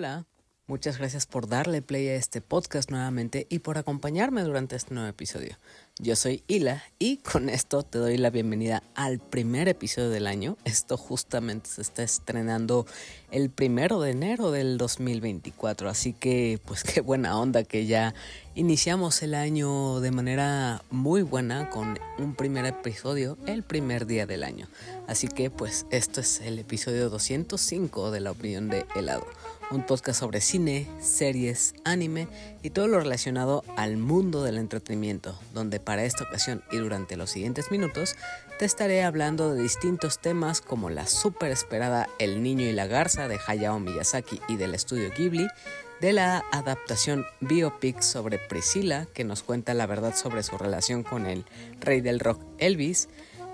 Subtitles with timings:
[0.00, 0.24] Hola,
[0.66, 5.10] muchas gracias por darle play a este podcast nuevamente y por acompañarme durante este nuevo
[5.10, 5.58] episodio.
[5.98, 10.56] Yo soy Hila y con esto te doy la bienvenida al primer episodio del año.
[10.64, 12.86] Esto justamente se está estrenando
[13.30, 18.14] el primero de enero del 2024, así que pues qué buena onda que ya
[18.54, 24.44] iniciamos el año de manera muy buena con un primer episodio el primer día del
[24.44, 24.66] año.
[25.06, 29.26] Así que pues esto es el episodio 205 de la opinión de helado
[29.70, 32.28] un podcast sobre cine, series, anime
[32.62, 37.30] y todo lo relacionado al mundo del entretenimiento, donde para esta ocasión y durante los
[37.30, 38.16] siguientes minutos
[38.58, 43.28] te estaré hablando de distintos temas como la super esperada El niño y la garza
[43.28, 45.46] de Hayao Miyazaki y del estudio Ghibli,
[46.00, 51.26] de la adaptación biopic sobre Priscilla que nos cuenta la verdad sobre su relación con
[51.26, 51.44] el
[51.78, 53.08] rey del rock Elvis,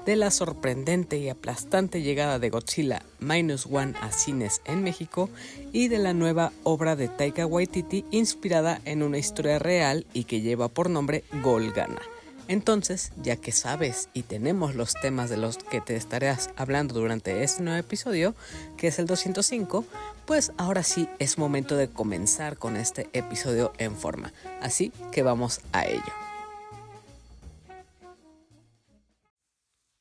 [0.06, 5.28] de la sorprendente y aplastante llegada de Godzilla Minus One a cines en México
[5.72, 10.40] y de la nueva obra de Taika Waititi inspirada en una historia real y que
[10.40, 12.00] lleva por nombre Golgana.
[12.48, 17.42] Entonces, ya que sabes y tenemos los temas de los que te estarás hablando durante
[17.42, 18.36] este nuevo episodio,
[18.76, 19.84] que es el 205,
[20.24, 24.32] pues ahora sí es momento de comenzar con este episodio en forma.
[24.62, 26.25] Así que vamos a ello.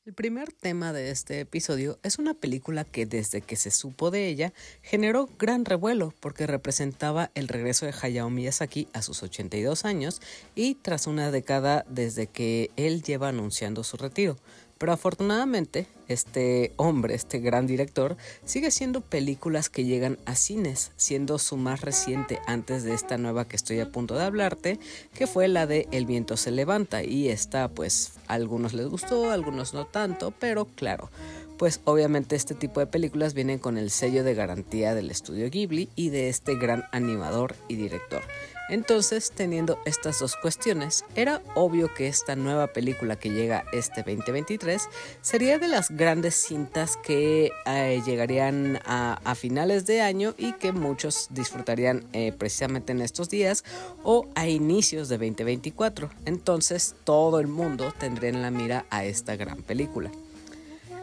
[0.06, 4.28] El primer tema de este episodio es una película que desde que se supo de
[4.28, 10.22] ella generó gran revuelo porque representaba el regreso de Hayao Miyazaki a sus 82 años
[10.54, 14.36] y tras una década desde que él lleva anunciando su retiro.
[14.78, 21.38] Pero afortunadamente, este hombre, este gran director, sigue haciendo películas que llegan a cines, siendo
[21.38, 24.78] su más reciente antes de esta nueva que estoy a punto de hablarte,
[25.14, 27.02] que fue la de El viento se levanta.
[27.02, 31.10] Y esta, pues, a algunos les gustó, a algunos no tanto, pero claro,
[31.56, 35.88] pues obviamente este tipo de películas vienen con el sello de garantía del estudio Ghibli
[35.96, 38.22] y de este gran animador y director.
[38.68, 44.88] Entonces, teniendo estas dos cuestiones, era obvio que esta nueva película que llega este 2023
[45.20, 51.28] sería de las grandes cintas que eh, llegarían a, finales de año y que muchos
[51.30, 53.64] disfrutarían eh, precisamente en estos días
[54.02, 56.10] o a inicios de 2024.
[56.24, 60.10] Entonces, todo el mundo tendría en la mira a esta gran película.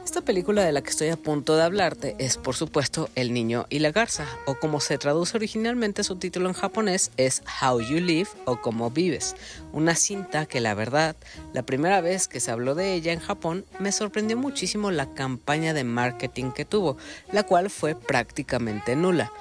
[0.06, 3.66] Esta película de la que estoy a punto de hablarte es por supuesto El niño
[3.70, 8.00] y la garza, o como se traduce originalmente su título en japonés es How You
[8.00, 9.36] Live o Cómo Vives,
[9.72, 11.16] una cinta que la verdad,
[11.54, 15.74] la primera vez que se habló de ella en Japón, me sorprendió muchísimo la campaña
[15.74, 16.98] de marketing que tuvo,
[17.32, 19.32] la cual fue prácticamente nula.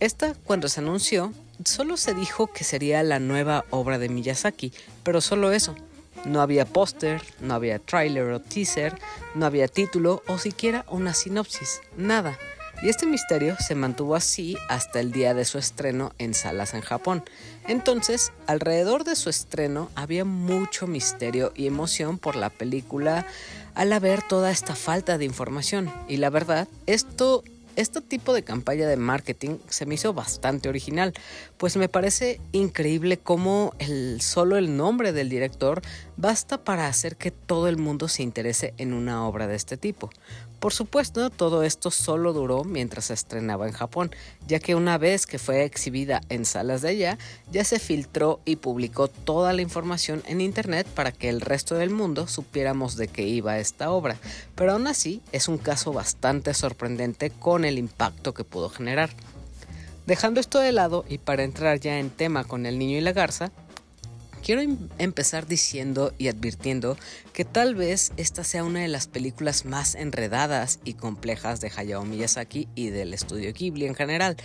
[0.00, 1.34] Esta, cuando se anunció,
[1.64, 4.72] solo se dijo que sería la nueva obra de Miyazaki,
[5.04, 5.74] pero solo eso.
[6.24, 8.94] No había póster, no había trailer o teaser,
[9.34, 12.38] no había título o siquiera una sinopsis, nada.
[12.82, 16.80] Y este misterio se mantuvo así hasta el día de su estreno en salas en
[16.80, 17.22] Japón.
[17.68, 23.26] Entonces, alrededor de su estreno había mucho misterio y emoción por la película
[23.74, 25.92] al haber toda esta falta de información.
[26.08, 27.44] Y la verdad, esto
[27.80, 31.14] este tipo de campaña de marketing se me hizo bastante original,
[31.56, 35.82] pues me parece increíble cómo el, solo el nombre del director
[36.16, 40.10] basta para hacer que todo el mundo se interese en una obra de este tipo.
[40.60, 44.10] Por supuesto, todo esto solo duró mientras se estrenaba en Japón,
[44.46, 47.18] ya que una vez que fue exhibida en salas de allá,
[47.50, 51.88] ya se filtró y publicó toda la información en internet para que el resto del
[51.88, 54.18] mundo supiéramos de qué iba esta obra.
[54.54, 59.08] Pero aún así, es un caso bastante sorprendente con el impacto que pudo generar.
[60.04, 63.12] Dejando esto de lado y para entrar ya en tema con el niño y la
[63.12, 63.50] garza,
[64.42, 66.96] Quiero em-, empezar diciendo y advirtiendo
[67.32, 72.04] que tal vez esta sea una de las películas más enredadas y complejas de Hayao
[72.04, 74.36] Miyazaki y del estudio Ghibli en general.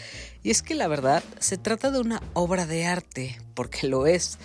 [0.44, 4.38] Y es que la verdad se trata de una obra de arte, porque lo es,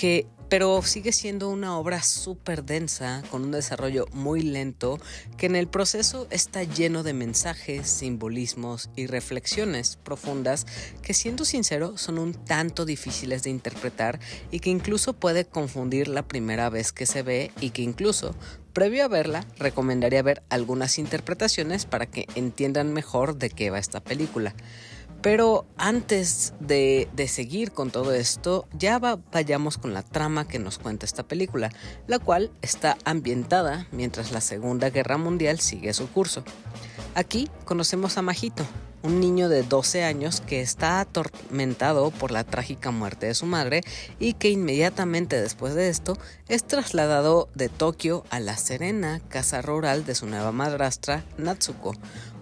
[0.00, 4.98] que pero sigue siendo una obra súper densa, con un desarrollo muy lento,
[5.36, 10.66] que en el proceso está lleno de mensajes, simbolismos y reflexiones profundas
[11.02, 14.18] que siendo sincero son un tanto difíciles de interpretar
[14.50, 18.34] y que incluso puede confundir la primera vez que se ve y que incluso
[18.72, 23.98] Previo a verla, recomendaría ver algunas interpretaciones para que entiendan mejor de qué va esta
[23.98, 24.54] película.
[25.22, 31.04] Pero antes de, seguir con todo esto, ya vayamos con la trama que nos cuenta
[31.04, 31.70] esta película,
[32.06, 36.42] la cual está ambientada mientras la Segunda Guerra Mundial sigue su curso.
[37.14, 38.64] Aquí conocemos a Majito,
[39.02, 43.82] un niño de 12 años que está atormentado por la trágica muerte de su madre
[44.18, 46.16] y que inmediatamente después de esto
[46.48, 51.94] es trasladado de Tokio a la serena casa rural de su nueva madrastra Natsuko,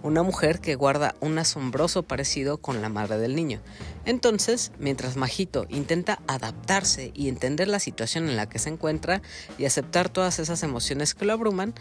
[0.03, 3.61] una mujer que guarda un asombroso parecido con la madre del niño.
[4.05, 9.21] Entonces, mientras Majito intenta adaptarse y entender la situación en la que se encuentra
[9.57, 11.73] y aceptar todas esas emociones que lo abruman,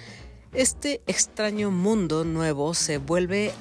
[0.53, 3.53] este extraño mundo nuevo se vuelve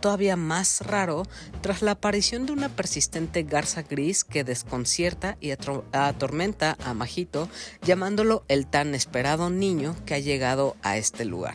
[0.00, 1.24] todavía más raro
[1.60, 7.48] tras la aparición de una persistente garza gris que desconcierta y atormenta a Majito,
[7.82, 11.54] llamándolo el tan esperado niño que ha llegado a este lugar.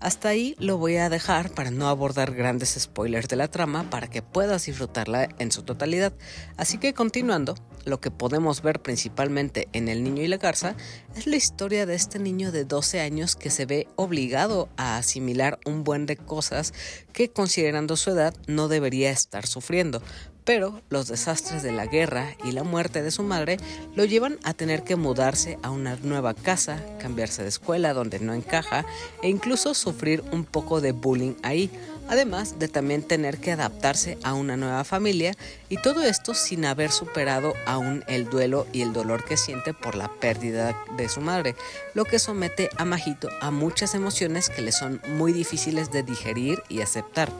[0.00, 4.08] Hasta ahí lo voy a dejar para no abordar grandes spoilers de la trama para
[4.08, 6.12] que puedas disfrutarla en su totalidad.
[6.56, 10.76] Así que continuando, lo que podemos ver principalmente en El Niño y la Garza
[11.16, 15.58] es la historia de este niño de 12 años que se ve obligado a asimilar
[15.66, 16.72] un buen de cosas
[17.12, 20.00] que considerando su edad no debería estar sufriendo,
[20.48, 23.58] pero los desastres de la guerra y la muerte de su madre
[23.94, 28.32] lo llevan a tener que mudarse a una nueva casa, cambiarse de escuela donde no
[28.32, 28.86] encaja
[29.22, 31.70] e incluso sufrir un poco de bullying ahí,
[32.08, 35.34] además de también tener que adaptarse a una nueva familia
[35.68, 39.96] y todo esto sin haber superado aún el duelo y el dolor que siente por
[39.96, 41.56] la pérdida de su madre,
[41.92, 46.62] lo que somete a Majito a muchas emociones que le son muy difíciles de digerir
[46.70, 47.30] y aceptar.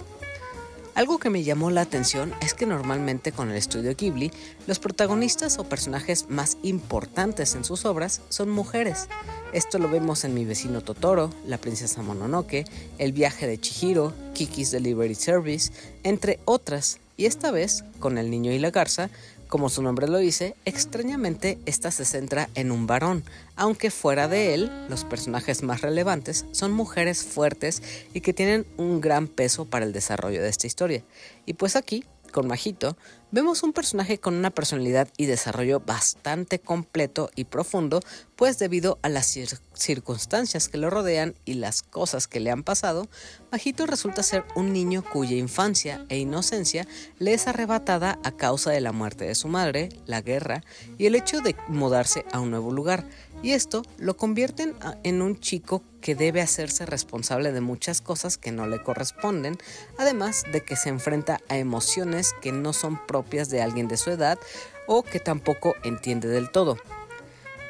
[0.94, 4.32] Algo que me llamó la atención es que normalmente con el estudio Ghibli,
[4.67, 9.08] los protagonistas o personajes más importantes en sus obras son mujeres.
[9.52, 12.64] Esto lo vemos en Mi vecino Totoro, La princesa Mononoke,
[12.99, 16.99] El viaje de Chihiro, Kiki's Delivery Service, entre otras.
[17.17, 19.11] Y esta vez, con El niño y la garza,
[19.49, 23.25] como su nombre lo dice, extrañamente esta se centra en un varón,
[23.56, 27.83] aunque fuera de él, los personajes más relevantes son mujeres fuertes
[28.15, 31.03] y que tienen un gran peso para el desarrollo de esta historia.
[31.47, 32.97] Y pues aquí con Majito,
[33.31, 38.01] vemos un personaje con una personalidad y desarrollo bastante completo y profundo,
[38.37, 39.37] pues debido a las
[39.75, 43.09] circunstancias que lo rodean y las cosas que le han pasado,
[43.51, 46.87] Majito resulta ser un niño cuya infancia e inocencia
[47.19, 50.63] le es arrebatada a causa de la muerte de su madre, la guerra
[50.97, 53.09] y el hecho de mudarse a un nuevo lugar,
[53.43, 54.75] y esto lo convierte
[55.05, 59.58] en un chico que debe hacerse responsable de muchas cosas que no le corresponden,
[59.99, 64.11] además de que se enfrenta a emociones que no son propias de alguien de su
[64.11, 64.38] edad
[64.87, 66.79] o que tampoco entiende del todo.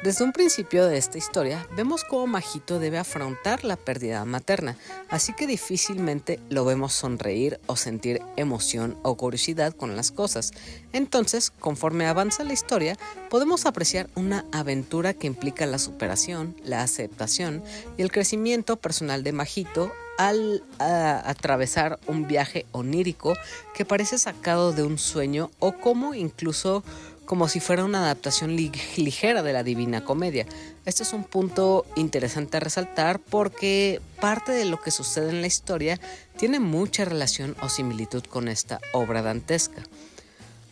[0.01, 4.77] Desde un principio de esta historia vemos cómo Majito debe afrontar la pérdida materna,
[5.09, 10.53] así que difícilmente lo vemos sonreír o sentir emoción o curiosidad con las cosas.
[10.93, 12.97] Entonces, conforme avanza la historia,
[13.29, 17.61] podemos apreciar una aventura que implica la superación, la aceptación
[17.97, 23.33] y el crecimiento personal de Majito al atravesar un viaje onírico
[23.73, 26.83] que parece sacado de un sueño o como incluso
[27.29, 30.47] como si fuera una adaptación ligera de la Divina Comedia.
[30.85, 35.45] Este es un punto interesante a resaltar porque parte de lo que sucede en la
[35.45, 35.99] historia
[36.39, 39.83] tiene mucha relación o similitud con esta obra dantesca.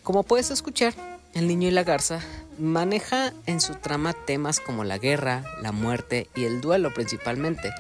[0.01, 0.95] Como puedes escuchar,
[1.35, 2.21] El Niño y la Garza
[2.57, 7.71] maneja en su trama temas como la guerra, la muerte y el duelo principalmente.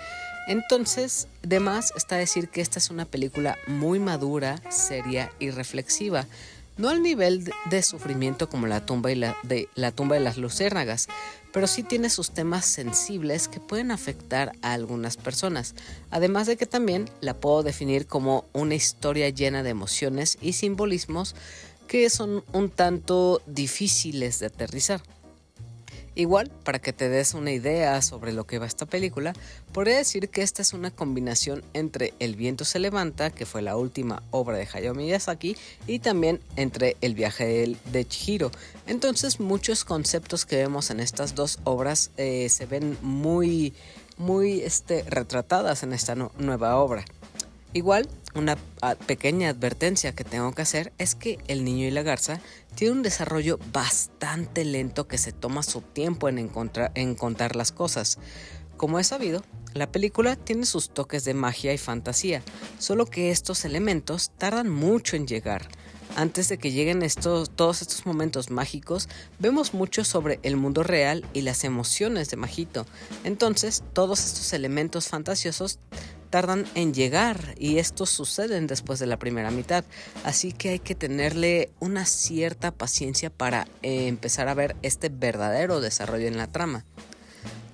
[0.47, 6.27] Entonces, de más está decir que esta es una película muy madura, seria y reflexiva
[6.77, 11.07] no al nivel de sufrimiento como la tumba, de, de las luciérnagas,
[11.51, 15.75] pero sí tiene sus temas sensibles que pueden afectar a algunas personas.
[16.11, 21.35] Además de que también la puedo definir como una historia llena de emociones y simbolismos
[21.87, 25.01] que son un tanto difíciles de aterrizar.
[26.17, 29.33] Igual, para que te des una idea sobre lo que va esta película,
[29.71, 33.77] podría decir que esta es una combinación entre El viento se levanta, que fue la
[33.77, 35.55] última obra de Hayao Miyazaki,
[35.85, 38.49] y también entre El viaje de, Chihiro.
[38.87, 43.75] Entonces muchos conceptos que vemos en estas dos obras eh, se ven muy,
[44.17, 47.05] muy este, retratadas en esta nueva obra.
[47.73, 52.01] Igual, una ah, pequeña advertencia que tengo que hacer es que El niño y la
[52.01, 52.41] garza
[52.77, 56.51] tiene un desarrollo bastante lento que se toma su tiempo en,
[56.93, 58.19] en contar las cosas.
[58.77, 59.41] Como es sabido,
[59.73, 62.43] la película tiene sus toques de magia y fantasía,
[62.77, 65.67] solo que estos elementos tardan mucho en llegar.
[66.15, 71.25] Antes de que lleguen estos, todos estos momentos mágicos, vemos mucho sobre el mundo real
[71.33, 72.85] y las emociones de Majito.
[73.23, 75.79] Entonces, todos estos elementos fantasiosos
[76.27, 79.83] tardan en llegar y estos suceden después de la primera mitad.
[80.23, 85.81] Así que hay que tenerle una cierta paciencia para eh, empezar a ver este verdadero
[85.81, 86.85] desarrollo en la trama.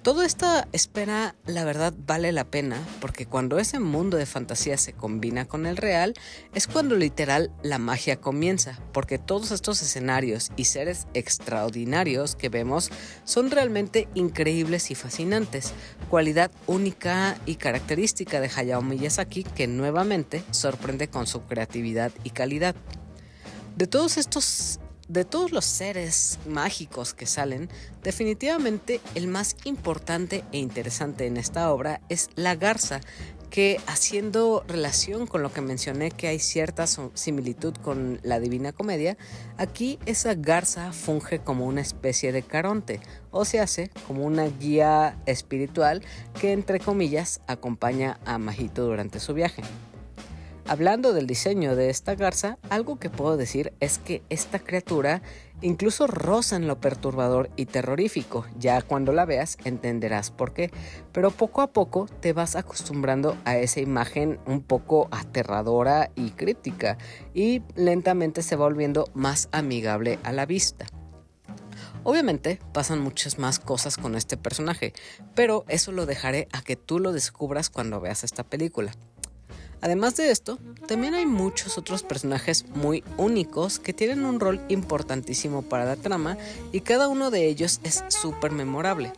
[0.04, 4.92] Toda esta espera, la verdad, vale la pena porque cuando ese mundo de fantasía se
[4.92, 6.14] combina con el real,
[6.54, 12.92] es cuando literal la magia comienza, porque todos estos escenarios y seres extraordinarios que vemos
[13.24, 15.72] son realmente increíbles y fascinantes,
[16.10, 22.76] cualidad única y característica de Hayao Miyazaki que nuevamente sorprende con su creatividad y calidad.
[23.78, 27.70] De todos estos de todos los seres mágicos que salen,
[28.04, 33.02] definitivamente el más importante e interesante en esta obra es la garza,
[33.54, 39.16] que haciendo relación con lo que mencioné que hay cierta similitud con la Divina Comedia,
[39.58, 45.20] aquí esa garza funge como una especie de caronte, o se hace como una guía
[45.28, 46.02] espiritual
[46.42, 49.62] que entre comillas acompaña a Majito durante su viaje.
[50.66, 55.22] Hablando del diseño de esta garza, algo que puedo decir es que esta criatura
[55.62, 58.46] incluso roza en lo perturbador y terrorífico.
[58.58, 60.72] Ya cuando la veas entenderás por qué.
[61.12, 66.98] Pero poco a poco te vas acostumbrando a esa imagen un poco aterradora y crítica
[67.34, 70.86] y lentamente se va volviendo más amigable a la vista.
[72.04, 74.94] Obviamente pasan muchas más cosas con este personaje,
[75.36, 78.94] pero eso lo dejaré a que tú lo descubras cuando veas esta película.
[79.84, 85.62] Además de esto, también hay muchos otros personajes muy únicos que tienen un rol importantísimo
[85.62, 86.38] para la trama
[86.72, 89.12] y cada uno de ellos es súper memorable.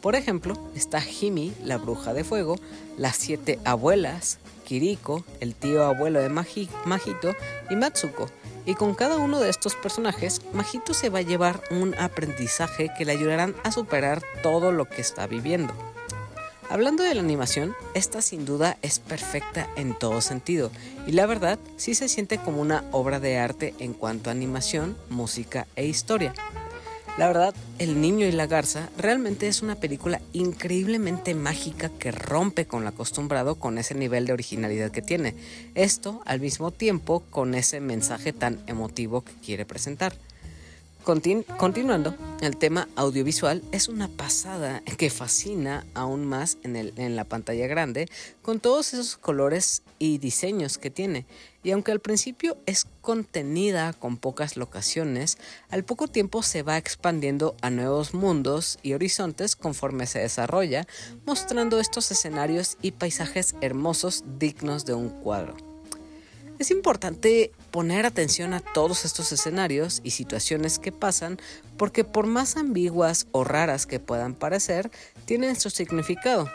[0.00, 2.56] Por ejemplo, está Himi, la bruja de fuego,
[2.96, 7.34] las siete abuelas, Kiriko, el tío abuelo de Majito
[7.68, 8.30] y Matsuko.
[8.64, 13.04] Y con cada uno de estos personajes, Majito se va a llevar un aprendizaje que
[13.04, 15.74] le ayudarán a superar todo lo que está viviendo.
[16.72, 20.70] Hablando de la animación, esta sin duda es perfecta en todo sentido
[21.06, 24.96] y la verdad sí se siente como una obra de arte en cuanto a animación,
[25.10, 26.32] música e historia.
[27.18, 32.64] La verdad, El Niño y la Garza realmente es una película increíblemente mágica que rompe
[32.64, 35.34] con lo acostumbrado con ese nivel de originalidad que tiene.
[35.74, 40.14] Esto al mismo tiempo con ese mensaje tan emotivo que quiere presentar
[41.02, 47.66] continuando, el tema audiovisual es una pasada que fascina aún más en, en la pantalla
[47.66, 48.08] grande
[48.42, 51.26] con todos esos colores y diseños que tiene.
[51.62, 55.38] Y aunque al principio es contenida con pocas locaciones,
[55.70, 60.86] al poco tiempo se va expandiendo a nuevos mundos y horizontes conforme se desarrolla,
[61.24, 65.71] mostrando estos escenarios y paisajes hermosos dignos de un cuadro.
[66.58, 71.38] Es importante poner atención a todos estos escenarios y situaciones que pasan
[71.76, 74.90] porque por más ambiguas o raras que puedan parecer,
[75.24, 76.48] tienen su significado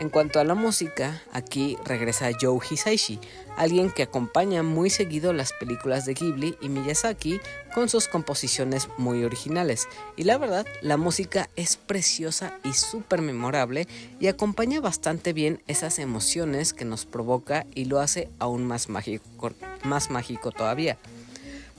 [0.00, 3.20] en cuanto a la música, aquí regresa Joe Hisaishi,
[3.58, 7.38] alguien que acompaña muy seguido las películas de Ghibli y Miyazaki
[7.74, 9.88] con sus composiciones muy originales.
[10.16, 13.86] Y la verdad, la música es preciosa y súper memorable
[14.18, 19.52] y acompaña bastante bien esas emociones que nos provoca y lo hace aún más mágico,
[19.84, 20.96] más mágico todavía.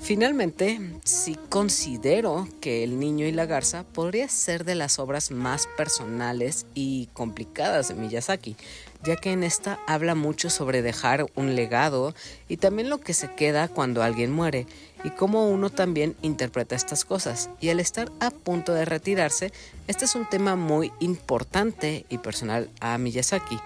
[0.01, 5.67] Finalmente, sí considero que El Niño y la Garza podría ser de las obras más
[5.77, 8.55] personales y complicadas de Miyazaki,
[9.03, 12.15] ya que en esta habla mucho sobre dejar un legado
[12.49, 14.65] y también lo que se queda cuando alguien muere
[15.03, 17.51] y cómo uno también interpreta estas cosas.
[17.59, 19.53] Y al estar a punto de retirarse,
[19.87, 23.59] este es un tema muy importante y personal a Miyazaki.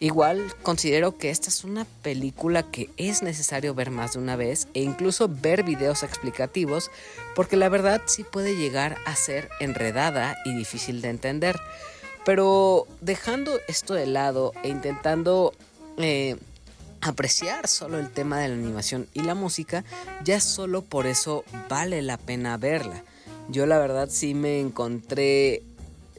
[0.00, 4.68] Igual considero que esta es una película que es necesario ver más de una vez
[4.74, 6.90] e incluso ver videos explicativos
[7.34, 11.58] porque la verdad sí puede llegar a ser enredada y difícil de entender.
[12.24, 15.52] Pero dejando esto de lado e intentando
[15.98, 16.36] eh,
[17.00, 19.84] apreciar solo el tema de la animación y la música,
[20.24, 23.04] ya solo por eso vale la pena verla.
[23.48, 25.62] Yo la verdad sí me encontré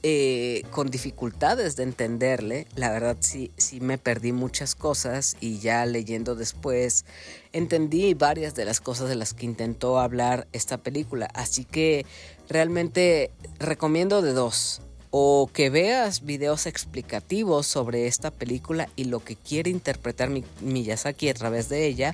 [0.08, 2.68] eh, con dificultades de entenderle.
[2.76, 7.06] La verdad sí, sí me perdí muchas cosas y ya leyendo después
[7.54, 11.28] entendí varias de las cosas de las que intentó hablar esta película.
[11.34, 12.06] Así que
[12.48, 14.84] realmente recomiendo de dos.
[15.10, 20.30] O que veas videos explicativos sobre esta película y lo que quiere interpretar
[20.62, 22.14] Miyazaki a través de ella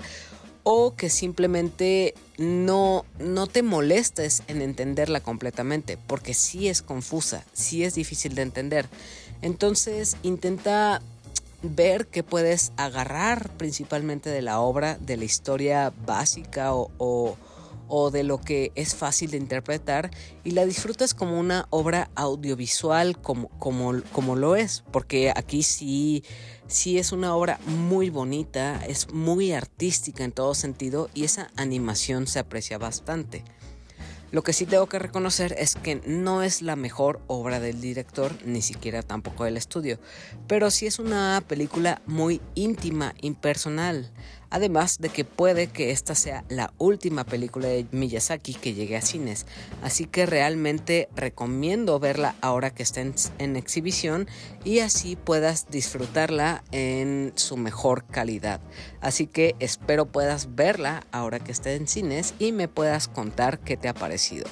[0.64, 7.84] o que simplemente no, no te molestes en entenderla completamente, porque sí es confusa, sí
[7.84, 8.88] es difícil de entender.
[9.42, 11.02] Entonces intenta
[11.62, 17.38] ver qué puedes agarrar principalmente de la obra, de la historia básica o, o,
[17.94, 20.12] o de lo que es fácil de interpretar
[20.46, 26.24] y la disfrutas como una obra audiovisual como, como, como lo es, porque aquí sí,
[26.68, 32.28] sí es una obra muy bonita, es muy artística en todo sentido y esa animación
[32.28, 33.44] se aprecia bastante.
[34.32, 38.34] Lo que sí tengo que reconocer es que no es la mejor obra del director,
[38.46, 40.00] ni siquiera tampoco del estudio,
[40.48, 44.10] pero sí es una película muy íntima, impersonal.
[44.52, 49.02] Además de que puede que esta sea la última película de Miyazaki que llegue a
[49.02, 49.46] cines,
[49.82, 54.28] así que realmente recomiendo verla ahora que está en, exhibición
[54.66, 58.60] y así puedas disfrutarla en su mejor calidad.
[59.00, 63.78] Así que espero puedas verla ahora que esté en cines y me puedas contar qué
[63.78, 64.46] te ha parecido.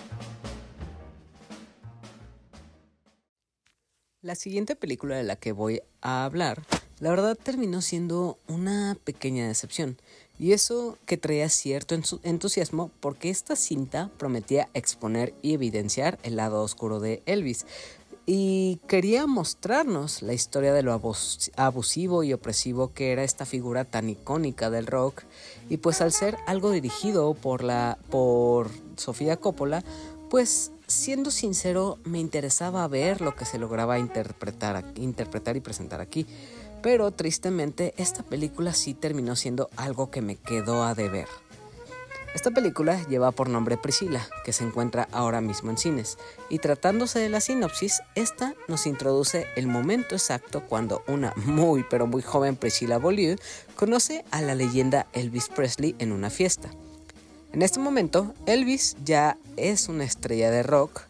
[4.22, 6.62] La siguiente película de la que voy a hablar
[7.00, 9.98] la verdad terminó siendo una pequeña decepción,
[10.38, 16.64] y eso que traía cierto entusiasmo porque esta cinta prometía exponer y evidenciar el lado
[16.64, 17.66] oscuro de Elvis,
[18.26, 20.94] y quería mostrarnos la historia de lo
[21.56, 25.24] abusivo y opresivo que era esta figura tan icónica del rock,
[25.70, 29.84] y pues al ser algo dirigido por, la, por Sofía Coppola,
[30.30, 36.28] pues siendo sincero me interesaba ver lo que se lograba interpretar, interpretar y presentar aquí.
[36.82, 41.28] Pero tristemente esta película sí terminó siendo algo que me quedó a deber.
[42.36, 47.18] Esta película lleva por nombre Priscila, que se encuentra ahora mismo en cines, y tratándose
[47.18, 52.56] de la sinopsis, esta nos introduce el momento exacto cuando una muy pero muy joven
[52.56, 53.36] Priscila Beaulieu
[53.76, 56.70] conoce a la leyenda Elvis Presley en una fiesta.
[57.52, 61.02] En este momento, Elvis ya es una estrella de rock,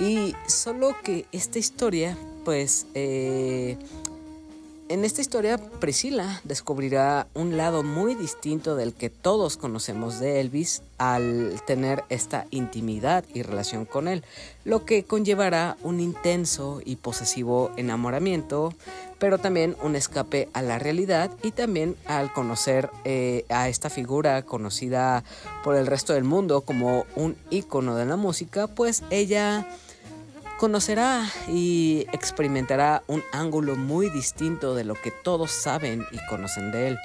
[0.00, 2.16] y solo que esta historia,
[2.46, 3.76] pues, eh,
[4.88, 10.82] en esta historia, Priscila descubrirá un lado muy distinto del que todos conocemos de Elvis
[10.98, 14.24] al tener esta intimidad y relación con él,
[14.64, 18.74] lo que conllevará un intenso y posesivo enamoramiento,
[19.18, 24.42] pero también un escape a la realidad y también al conocer eh, a esta figura
[24.42, 25.24] conocida
[25.62, 29.66] por el resto del mundo como un ícono de la música, pues ella
[30.64, 36.88] conocerá y experimentará un ángulo muy distinto de lo que todos saben y conocen de
[36.88, 36.98] él.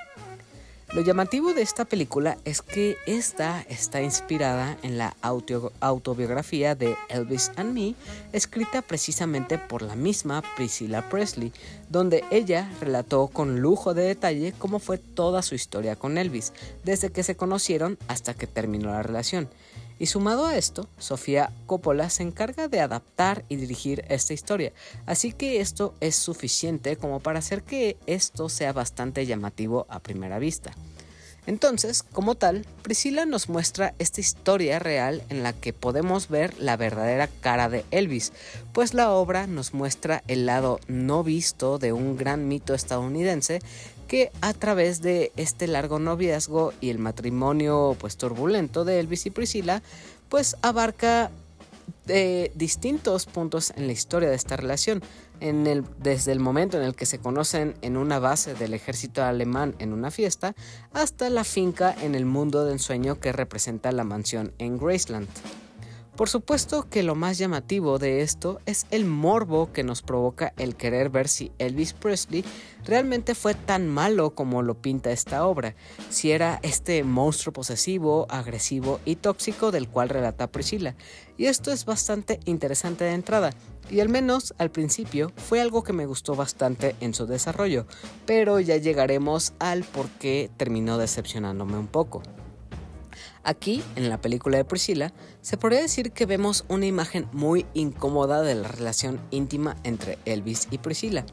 [0.93, 5.13] Lo llamativo de esta película es que esta está inspirada en la
[5.81, 7.95] autobiografía de Elvis and Me,
[8.31, 11.51] escrita precisamente por la misma Priscilla Presley,
[11.89, 16.53] donde ella relató con lujo de detalle cómo fue toda su historia con Elvis,
[16.85, 19.49] desde que se conocieron hasta que terminó la relación.
[19.99, 24.71] Y sumado a esto, Sofía Coppola se encarga de adaptar y dirigir esta historia,
[25.05, 30.39] así que esto es suficiente como para hacer que esto sea bastante llamativo a primera
[30.39, 30.71] vista.
[31.47, 36.77] Entonces, como tal, Priscila nos muestra esta historia real en la que podemos ver la
[36.77, 38.33] verdadera cara de Elvis,
[38.71, 43.61] pues la obra nos muestra el lado no visto de un gran mito estadounidense
[44.09, 49.29] que a través de este largo noviazgo y el matrimonio pues turbulento de Elvis y
[49.29, 49.83] Priscila,
[50.29, 51.29] pues abarca
[52.07, 55.03] eh, distintos puntos en la historia de esta relación,
[55.41, 59.23] en el, desde el momento en el que se conocen en una base del ejército
[59.23, 60.55] alemán en una fiesta,
[60.91, 65.27] hasta la finca en el mundo de ensueño que representa la mansión en Graceland.
[66.19, 70.75] Por supuesto que lo más llamativo de esto es el morbo que nos provoca el
[70.75, 72.43] querer ver si Elvis Presley
[72.83, 75.75] realmente fue tan malo como lo pinta esta obra,
[76.09, 80.93] si era este monstruo posesivo, agresivo y tóxico del cual relata Priscilla.
[81.37, 83.51] Y esto es bastante interesante de entrada,
[83.89, 87.87] y al menos al principio fue algo que me gustó bastante en su desarrollo,
[88.25, 92.21] pero ya llegaremos al por qué terminó decepcionándome un poco.
[93.43, 98.41] Aquí, en la película de Priscilla, se podría decir que vemos una imagen muy incómoda
[98.41, 101.25] de la relación íntima entre Elvis y Priscilla.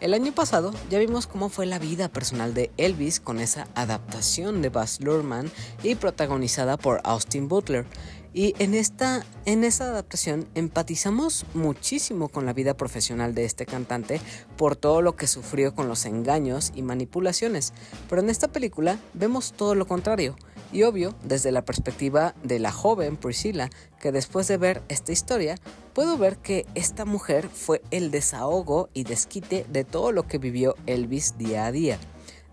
[0.00, 4.62] El año pasado ya vimos cómo fue la vida personal de Elvis con esa adaptación
[4.62, 5.50] de Baz Luhrmann
[5.82, 7.84] y protagonizada por Austin Butler,
[8.32, 14.20] y en, esta, en esa adaptación empatizamos muchísimo con la vida profesional de este cantante
[14.56, 17.72] por todo lo que sufrió con los engaños y manipulaciones.
[18.08, 20.36] Pero en esta película vemos todo lo contrario.
[20.72, 25.56] Y obvio, desde la perspectiva de la joven Priscilla, que después de ver esta historia,
[25.94, 30.76] puedo ver que esta mujer fue el desahogo y desquite de todo lo que vivió
[30.86, 31.98] Elvis día a día.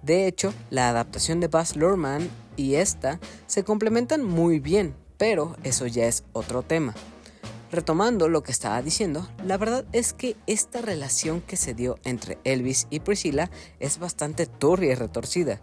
[0.01, 5.85] De hecho, la adaptación de Buzz Luhrmann y esta se complementan muy bien, pero eso
[5.85, 6.95] ya es otro tema.
[7.69, 12.37] Retomando lo que estaba diciendo, la verdad es que esta relación que se dio entre
[12.45, 13.51] Elvis y Priscilla
[13.81, 15.59] es bastante turbia y retorcida.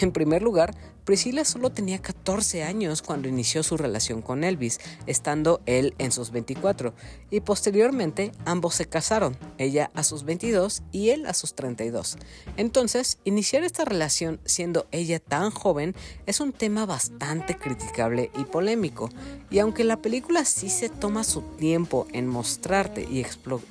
[0.00, 0.74] En primer lugar,
[1.06, 6.32] Priscilla solo tenía 14 años cuando inició su relación con Elvis, estando él en sus
[6.32, 6.94] 24,
[7.30, 12.18] y posteriormente ambos se casaron, ella a sus 22 y él a sus 32.
[12.56, 15.94] Entonces, iniciar esta relación siendo ella tan joven
[16.26, 19.08] es un tema bastante criticable y polémico,
[19.48, 23.24] y aunque la película sí se toma su tiempo en mostrarte y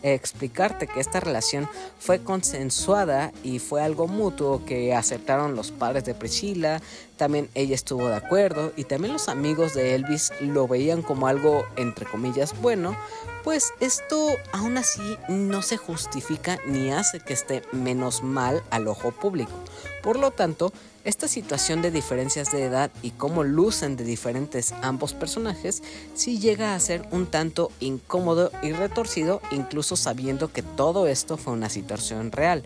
[0.04, 6.16] explicarte que esta relación fue consensuada y fue algo mutuo que aceptaron los padres de
[6.16, 6.82] Priscilla,
[7.18, 11.64] también ella estuvo de acuerdo y también los amigos de Elvis lo veían como algo
[11.78, 12.96] entre comillas bueno,
[13.44, 19.12] pues esto aún así no se justifica ni hace que esté menos mal al ojo
[19.12, 19.52] público.
[20.02, 20.74] Por lo tanto,
[21.06, 25.84] esta situación de diferencias de edad y cómo lucen de diferentes ambos personajes
[26.16, 31.54] sí llega a ser un tanto incómodo y retorcido incluso sabiendo que todo esto fue
[31.54, 32.64] una situación real.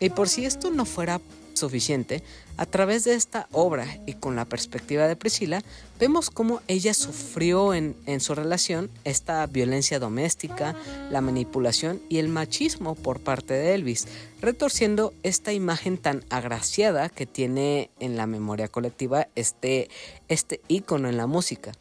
[0.00, 1.20] Y por si esto no fuera
[1.54, 2.24] suficiente,
[2.60, 5.62] a través de esta obra y con la perspectiva de Priscila,
[5.98, 10.76] vemos cómo ella sufrió en, su relación esta violencia doméstica,
[11.10, 14.06] la manipulación y el machismo por parte de Elvis,
[14.42, 19.88] retorciendo esta imagen tan agraciada que tiene en la memoria colectiva este,
[20.28, 21.72] este ícono en la música.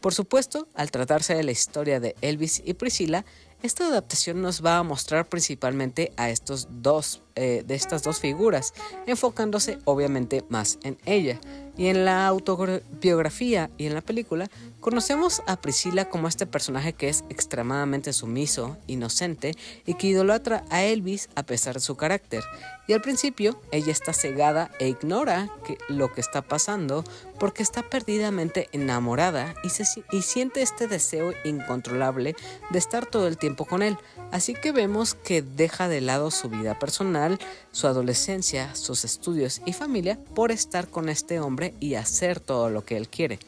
[0.00, 3.24] Por supuesto, al tratarse de la historia de Elvis y Priscila,
[3.62, 8.74] esta adaptación nos va a mostrar principalmente a estos dos, eh, de estas dos figuras,
[9.06, 11.40] enfocándose obviamente más en ella.
[11.76, 14.48] Y en la autobiografía y en la película
[14.80, 20.84] conocemos a Priscila como este personaje que es extremadamente sumiso, inocente y que idolatra a
[20.84, 22.42] Elvis a pesar de su carácter.
[22.88, 25.50] Y al principio ella está cegada e ignora
[25.88, 27.02] lo que está pasando
[27.38, 32.36] porque está perdidamente enamorada y, y siente este deseo incontrolable
[32.70, 33.98] de estar todo el tiempo con él.
[34.30, 37.38] Así que vemos que deja de lado su vida personal,
[37.72, 42.84] su adolescencia, sus estudios y familia por estar con este hombre y hacer todo lo
[42.84, 43.38] que él quiere.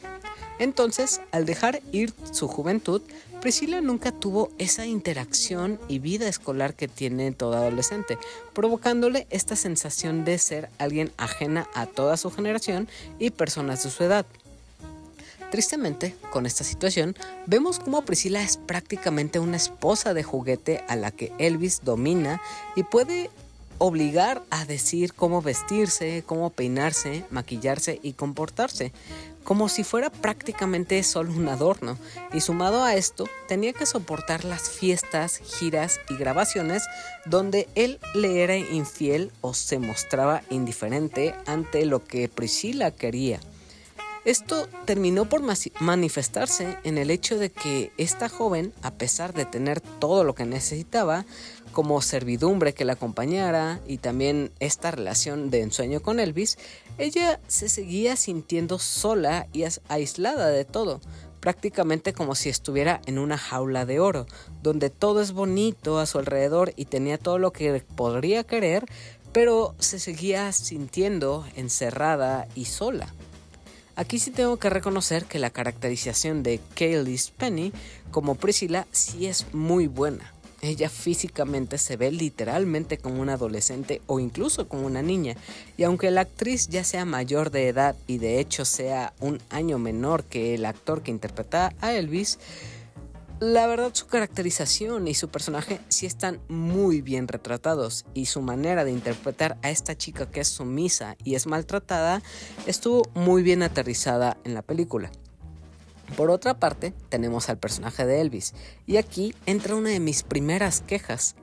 [0.59, 3.01] Entonces, al dejar ir su juventud,
[3.41, 8.17] Priscilla nunca tuvo esa interacción y vida escolar que tiene todo adolescente,
[8.53, 14.03] provocándole esta sensación de ser alguien ajena a toda su generación y personas de su
[14.03, 14.25] edad.
[15.51, 17.15] Tristemente, con esta situación,
[17.47, 22.41] vemos como Priscilla es prácticamente una esposa de juguete a la que Elvis domina
[22.75, 23.31] y puede
[23.79, 28.91] obligar a decir cómo vestirse, cómo peinarse, maquillarse y comportarse,
[29.43, 31.97] como si fuera prácticamente solo un adorno,
[32.33, 36.83] y sumado a esto, tenía que soportar las fiestas, giras y grabaciones
[37.25, 43.39] donde él le era infiel o se mostraba indiferente ante lo que Priscilla quería.
[44.25, 45.41] Esto terminó por
[45.79, 50.45] manifestarse en el hecho de que esta joven, a pesar de tener todo lo que
[50.45, 51.25] necesitaba,
[51.71, 56.57] como servidumbre que la acompañara y también esta relación de ensueño con Elvis,
[56.97, 60.99] ella se seguía sintiendo sola y aislada de todo,
[61.39, 64.25] prácticamente como si estuviera en una jaula de oro,
[64.61, 68.85] donde todo es bonito a su alrededor y tenía todo lo que podría querer,
[69.31, 73.13] pero se seguía sintiendo encerrada y sola.
[73.95, 77.73] Aquí sí tengo que reconocer que la caracterización de Kaylee Penny
[78.11, 80.33] como Priscilla sí es muy buena.
[80.61, 85.35] Ella físicamente se ve literalmente como una adolescente o incluso como una niña,
[85.77, 89.77] y aunque la actriz ya sea mayor de edad y de hecho sea un año
[89.77, 92.39] menor que el actor que interpreta a Elvis,
[93.39, 98.83] la verdad su caracterización y su personaje sí están muy bien retratados y su manera
[98.83, 102.21] de interpretar a esta chica que es sumisa y es maltratada
[102.65, 105.09] estuvo muy bien aterrizada en la película.
[106.15, 108.53] Por otra parte, tenemos al personaje de Elvis
[108.85, 111.35] y aquí entra una de mis primeras quejas.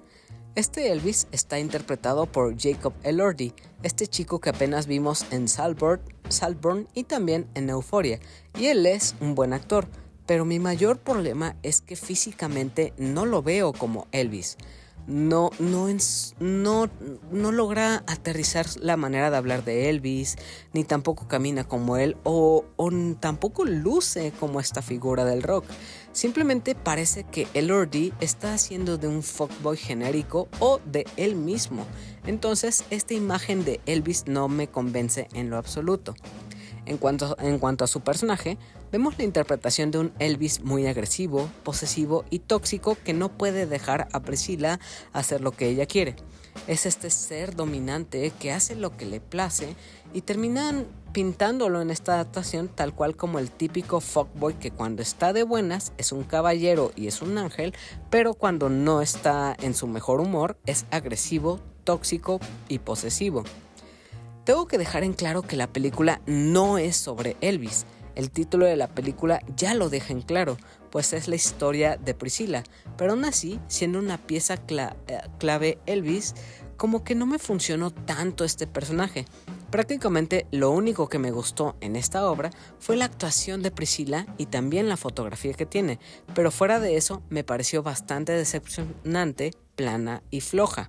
[0.55, 3.53] Este Elvis está interpretado por Jacob Elordi,
[3.83, 8.21] este chico que apenas vimos en Saltburn y también en Euphoria,
[8.59, 9.87] y él es un buen actor
[10.27, 14.59] pero mi mayor problema es que físicamente no lo veo como Elvis.
[15.07, 15.89] No, no,
[16.41, 20.37] no, logra aterrizar la manera de hablar de Elvis,
[20.73, 22.91] ni tampoco camina como él, o, o
[23.21, 25.65] tampoco luce como esta figura del rock.
[26.13, 31.87] Simplemente parece que Elordi está haciendo de un fuckboy genérico o de él mismo.
[32.27, 36.15] Entonces, esta imagen de Elvis no me convence en lo absoluto.
[36.87, 38.59] En cuanto, a su personaje,
[38.93, 44.09] vemos la interpretación de un Elvis muy agresivo, posesivo y tóxico que no puede dejar
[44.13, 44.79] a Priscilla
[45.13, 46.15] hacer lo que ella quiere.
[46.69, 49.75] Es este ser dominante que hace lo que le place
[50.15, 55.33] y terminan pintándolo en esta adaptación tal cual como el típico fuckboy que cuando está
[55.33, 57.75] de buenas es un caballero y es un ángel,
[58.11, 63.45] pero cuando no está en su mejor humor es agresivo, tóxico y posesivo.
[64.47, 67.85] Tengo que dejar en claro que la película no es sobre Elvis.
[68.15, 70.57] El título de la película ya lo deja en claro,
[70.93, 72.63] pues es la historia de Priscila,
[72.97, 76.37] pero aún así, siendo una pieza eh, clave Elvis,
[76.77, 79.25] como que no me funcionó tanto este personaje.
[79.73, 84.47] Prácticamente lo único que me gustó en esta obra fue la actuación de Priscila y
[84.47, 85.99] también la fotografía que tiene,
[86.37, 90.87] pero fuera de eso me pareció bastante decepcionante, plana y floja.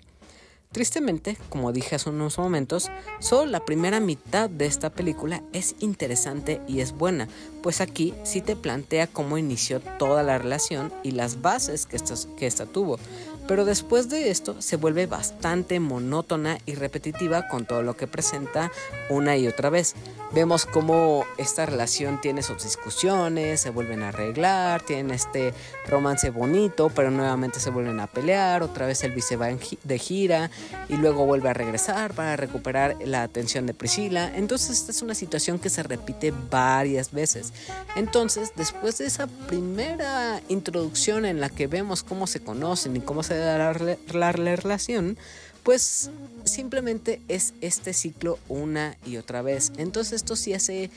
[0.72, 6.62] Tristemente, como dije hace unos momentos, solo la primera mitad de esta película es interesante
[6.68, 7.28] y es buena,
[7.64, 11.98] pues aquí sí te plantea cómo inició toda la relación y las bases que
[12.38, 13.00] que esta tuvo,
[13.48, 18.72] pero después de esto se vuelve bastante monótona y repetitiva con todo lo que presenta
[19.10, 19.96] una y otra vez.
[20.34, 25.54] Vemos cómo esta relación tiene sus discusiones, se vuelven a arreglar, tienen este
[25.88, 30.52] romance bonito, pero nuevamente se vuelven a pelear, otra vez Elvis se va de gira
[30.90, 34.30] y luego vuelve a regresar para recuperar la atención de Priscila.
[34.36, 37.54] Entonces esta es una situación que se repite varias veces.
[37.96, 43.24] Entonces, después de esa primera introducción en la que vemos cómo se conocen y cómo
[43.24, 43.73] se da
[44.13, 45.17] la relación,
[45.63, 46.12] pues
[46.45, 49.73] simplemente es este ciclo una y otra vez.
[49.78, 50.89] Entonces esto sí hace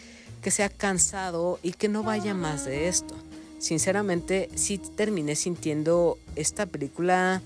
[0.42, 3.14] que sea cansado y que no vaya más de esto.
[3.58, 7.42] Sinceramente, sí terminé sintiendo esta película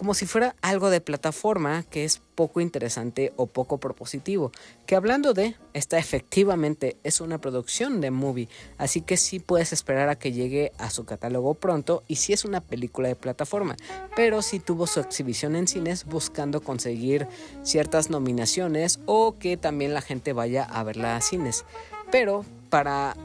[0.00, 4.50] como si fuera algo de plataforma que es poco interesante o poco propositivo.
[4.86, 10.08] Que hablando de, esta efectivamente es una producción de movie, así que sí puedes esperar
[10.08, 13.76] a que llegue a su catálogo pronto y sí es una película de plataforma,
[14.16, 17.26] pero sí tuvo su exhibición en cines buscando conseguir
[17.62, 21.66] ciertas nominaciones o que también la gente vaya a verla a cines.
[22.10, 23.18] Pero para,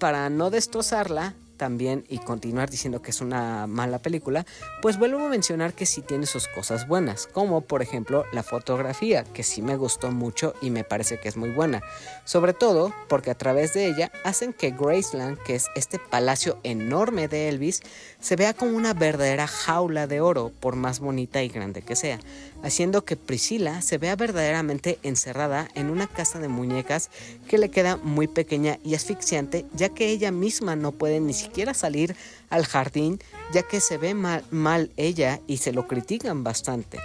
[0.00, 4.46] para no destrozarla, también y continuar diciendo que es una mala película,
[4.80, 9.24] pues vuelvo a mencionar que sí tiene sus cosas buenas, como por ejemplo la fotografía,
[9.24, 11.82] que sí me gustó mucho y me parece que es muy buena,
[12.24, 17.28] sobre todo porque a través de ella hacen que Graceland, que es este palacio enorme
[17.28, 17.82] de Elvis,
[18.20, 22.20] se vea como una verdadera jaula de oro, por más bonita y grande que sea,
[22.62, 27.10] haciendo que Priscila se vea verdaderamente encerrada en una casa de muñecas
[27.48, 31.74] que le queda muy pequeña y asfixiante, ya que ella misma no puede ni siquiera
[31.74, 32.16] salir
[32.50, 33.18] al jardín,
[33.52, 36.98] ya que se ve mal, mal ella y se lo critican bastante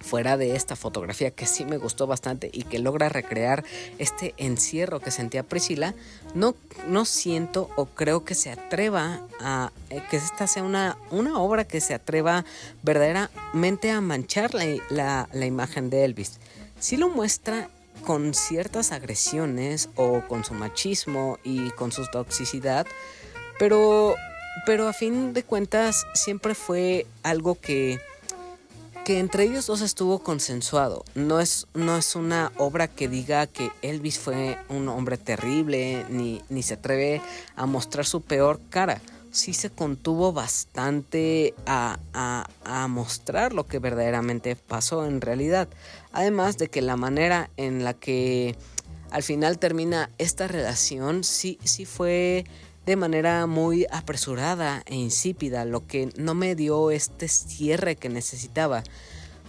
[0.00, 3.64] fuera de esta fotografía que sí me gustó bastante y que logra recrear
[3.98, 5.94] este encierro que sentía Priscila,
[6.34, 6.54] no,
[6.86, 11.64] no siento o creo que se atreva a eh, que esta sea una, una obra
[11.64, 12.44] que se atreva
[12.82, 16.38] verdaderamente a manchar la, la imagen de Elvis.
[16.78, 17.68] Sí lo muestra
[18.04, 22.86] con ciertas agresiones o con su machismo y con su toxicidad,
[23.58, 24.14] pero,
[24.64, 28.00] pero a fin de cuentas siempre fue algo que
[29.08, 31.02] que entre ellos dos estuvo consensuado.
[31.14, 36.42] No es, no es una obra que diga que Elvis fue un hombre terrible, ni,
[36.50, 37.22] ni se atreve
[37.56, 39.00] a mostrar su peor cara.
[39.30, 45.68] Sí se contuvo bastante a, a, a mostrar lo que verdaderamente pasó en realidad.
[46.12, 48.56] Además de que la manera en la que
[49.10, 52.44] al final termina esta relación sí, sí fue
[52.88, 58.82] de manera muy apresurada e insípida, lo que no me dio este cierre que necesitaba.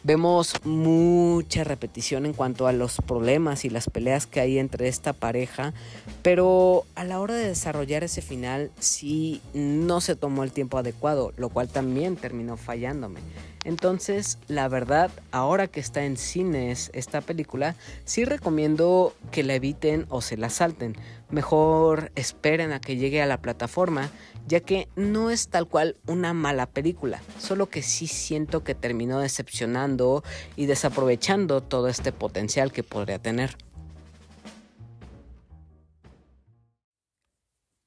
[0.04, 5.13] Vemos mucha repetición en cuanto a los problemas y las peleas que hay entre esta
[5.13, 5.73] pareja,
[6.21, 11.32] pero a la hora de desarrollar ese final sí no se tomó el tiempo adecuado,
[11.38, 13.21] lo cual también terminó fallándome.
[13.65, 20.06] Entonces, la verdad, ahora que está en cines esta película, sí recomiendo que la eviten
[20.10, 20.95] o se la salten.
[21.30, 24.10] Mejor esperen a que llegue a la plataforma,
[24.48, 29.19] ya que no es tal cual una mala película, solo que sí siento que terminó
[29.19, 30.24] decepcionando
[30.56, 33.56] y desaprovechando todo este potencial que podría tener.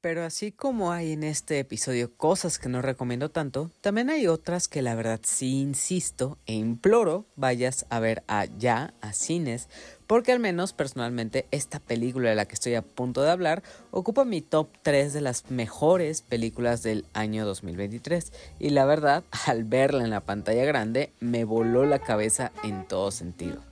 [0.02, 4.66] Pero así como hay en este episodio cosas que no recomiendo tanto, también hay otras
[4.66, 9.68] que la verdad sí insisto e imploro vayas a ver allá a cines,
[10.08, 13.62] porque al menos personalmente esta película de la que estoy a punto de hablar
[13.92, 19.62] ocupa mi top 3 de las mejores películas del año 2023 y la verdad al
[19.62, 23.62] verla en la pantalla grande me voló la cabeza en todo sentido.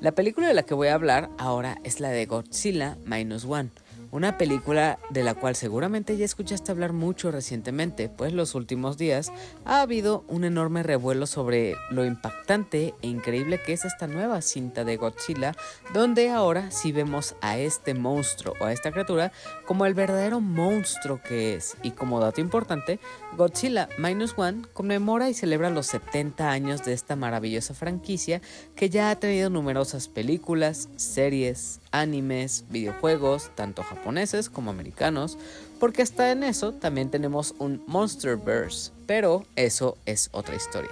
[0.00, 3.68] La película de la que voy a hablar ahora es la de Godzilla Minus One
[4.10, 9.32] una película de la cual seguramente ya escuchaste hablar mucho recientemente, pues los últimos días
[9.64, 14.84] ha habido un enorme revuelo sobre lo impactante e increíble que es esta nueva cinta
[14.84, 15.54] de Godzilla,
[15.94, 19.32] donde ahora sí vemos a este monstruo o a esta criatura
[19.66, 21.76] como el verdadero monstruo que es.
[21.82, 22.98] Y como dato importante,
[23.36, 28.40] Godzilla Minus One conmemora y celebra los 70 años de esta maravillosa franquicia
[28.74, 35.38] que ya ha tenido numerosas películas, series, animes, videojuegos, tanto japoneses como americanos,
[35.78, 40.90] porque hasta en eso también tenemos un Monsterverse, pero eso es otra historia.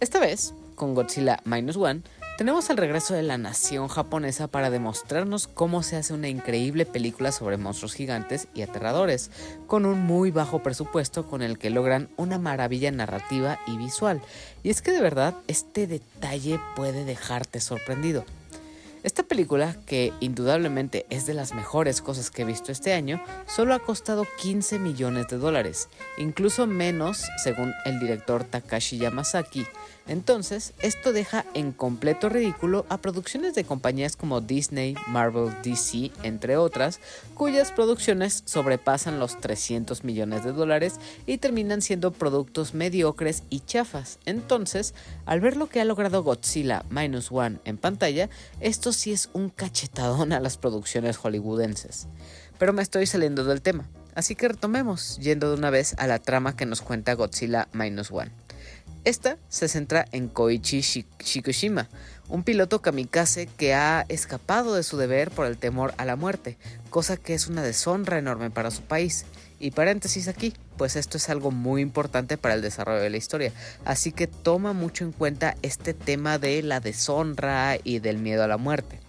[0.00, 2.02] Esta vez, con Godzilla Minus One,
[2.36, 7.30] tenemos el regreso de la nación japonesa para demostrarnos cómo se hace una increíble película
[7.30, 9.30] sobre monstruos gigantes y aterradores,
[9.68, 14.20] con un muy bajo presupuesto con el que logran una maravilla narrativa y visual.
[14.64, 18.24] Y es que de verdad este detalle puede dejarte sorprendido.
[19.04, 23.74] Esta película, que indudablemente es de las mejores cosas que he visto este año, solo
[23.74, 29.66] ha costado 15 millones de dólares, incluso menos según el director Takashi Yamazaki,
[30.06, 36.58] entonces, esto deja en completo ridículo a producciones de compañías como Disney, Marvel, DC, entre
[36.58, 37.00] otras,
[37.34, 44.18] cuyas producciones sobrepasan los 300 millones de dólares y terminan siendo productos mediocres y chafas.
[44.26, 48.28] Entonces, al ver lo que ha logrado Godzilla Minus One en pantalla,
[48.60, 52.08] esto sí es un cachetadón a las producciones hollywoodenses.
[52.58, 56.18] Pero me estoy saliendo del tema, así que retomemos, yendo de una vez a la
[56.18, 58.43] trama que nos cuenta Godzilla Minus One.
[59.04, 61.90] Esta se centra en Koichi Shikushima,
[62.30, 66.56] un piloto kamikaze que ha escapado de su deber por el temor a la muerte,
[66.88, 69.26] cosa que es una deshonra enorme para su país.
[69.60, 73.52] Y paréntesis aquí, pues esto es algo muy importante para el desarrollo de la historia,
[73.84, 78.48] así que toma mucho en cuenta este tema de la deshonra y del miedo a
[78.48, 79.00] la muerte.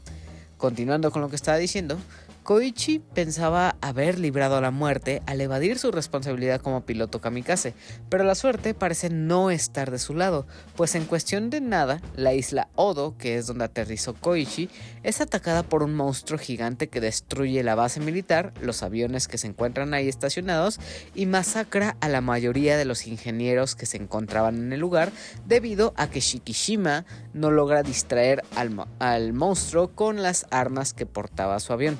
[0.57, 1.97] Continuando con lo que estaba diciendo,
[2.45, 7.73] Koichi pensaba haber librado a la muerte al evadir su responsabilidad como piloto kamikaze,
[8.07, 12.35] pero la suerte parece no estar de su lado, pues en cuestión de nada, la
[12.35, 14.69] isla Odo, que es donde aterrizó Koichi,
[15.01, 19.47] es atacada por un monstruo gigante que destruye la base militar, los aviones que se
[19.47, 20.79] encuentran ahí estacionados
[21.15, 25.11] y masacra a la mayoría de los ingenieros que se encontraban en el lugar
[25.47, 31.59] debido a que Shikishima no logra distraer al, al monstruo con las armas que portaba
[31.59, 31.97] su avión.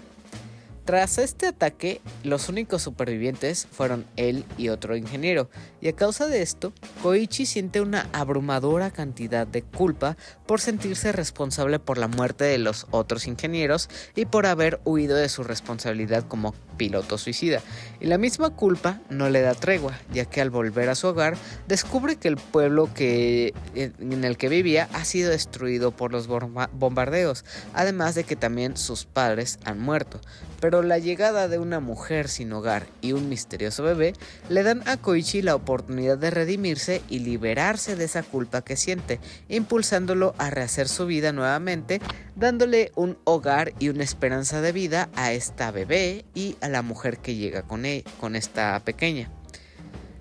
[0.86, 5.50] Tras este ataque, los únicos supervivientes fueron él y otro ingeniero,
[5.82, 11.80] y a causa de esto, Koichi siente una abrumadora cantidad de culpa por sentirse responsable
[11.80, 16.54] por la muerte de los otros ingenieros y por haber huido de su responsabilidad como
[16.78, 17.62] piloto suicida.
[18.00, 21.38] Y la misma culpa no le da tregua, ya que al volver a su hogar
[21.68, 27.46] descubre que el pueblo que, en el que vivía ha sido destruido por los bombardeos,
[27.74, 30.20] además de que también sus padres han muerto
[30.66, 34.14] pero la llegada de una mujer sin hogar y un misterioso bebé
[34.50, 39.20] le dan a Koichi la oportunidad de redimirse y liberarse de esa culpa que siente,
[39.48, 42.02] impulsándolo a rehacer su vida nuevamente,
[42.36, 47.36] dándole un hogar y una esperanza de vida a esta bebé y la mujer que
[47.36, 49.32] llega con, e, con esta pequeña.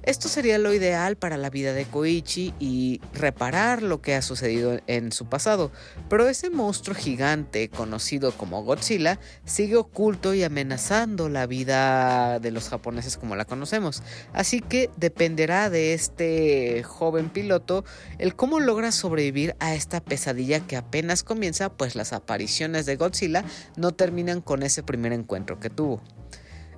[0.05, 4.79] Esto sería lo ideal para la vida de Koichi y reparar lo que ha sucedido
[4.87, 5.73] en su pasado,
[6.11, 12.69] pero ese monstruo gigante conocido como Godzilla sigue oculto y amenazando la vida de los
[12.69, 14.03] japoneses como la conocemos,
[14.35, 17.87] así que dependerá de este joven piloto
[18.19, 23.43] el cómo logra sobrevivir a esta pesadilla que apenas comienza, pues las apariciones de Godzilla
[23.77, 26.03] no terminan con ese primer encuentro que tuvo.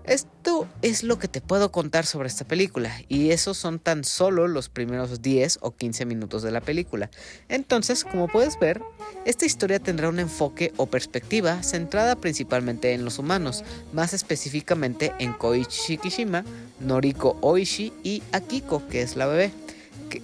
[0.07, 4.47] Esto es lo que te puedo contar sobre esta película y esos son tan solo
[4.47, 7.11] los primeros 10 o 15 minutos de la película.
[7.49, 8.81] Entonces, como puedes ver,
[9.25, 15.33] esta historia tendrá un enfoque o perspectiva centrada principalmente en los humanos, más específicamente en
[15.33, 16.45] Koichi Shikishima,
[16.79, 19.51] Noriko Oishi y Akiko, que es la bebé.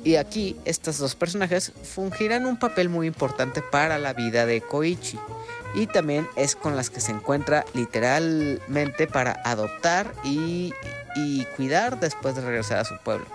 [0.04, 5.18] Y aquí estos dos personajes fungirán un papel muy importante para la vida de Koichi
[5.74, 10.72] y también es con las que se encuentra literalmente para adoptar y,
[11.56, 13.26] cuidar después de regresar a su pueblo.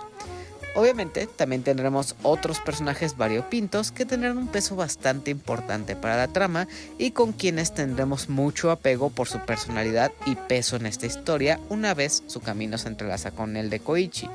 [0.75, 6.67] Obviamente también tendremos otros personajes variopintos que tendrán un peso bastante importante para la trama
[6.97, 11.93] y con quienes tendremos mucho apego por su personalidad y peso en esta historia una
[11.93, 14.29] vez su camino se entrelaza con el de Koichi.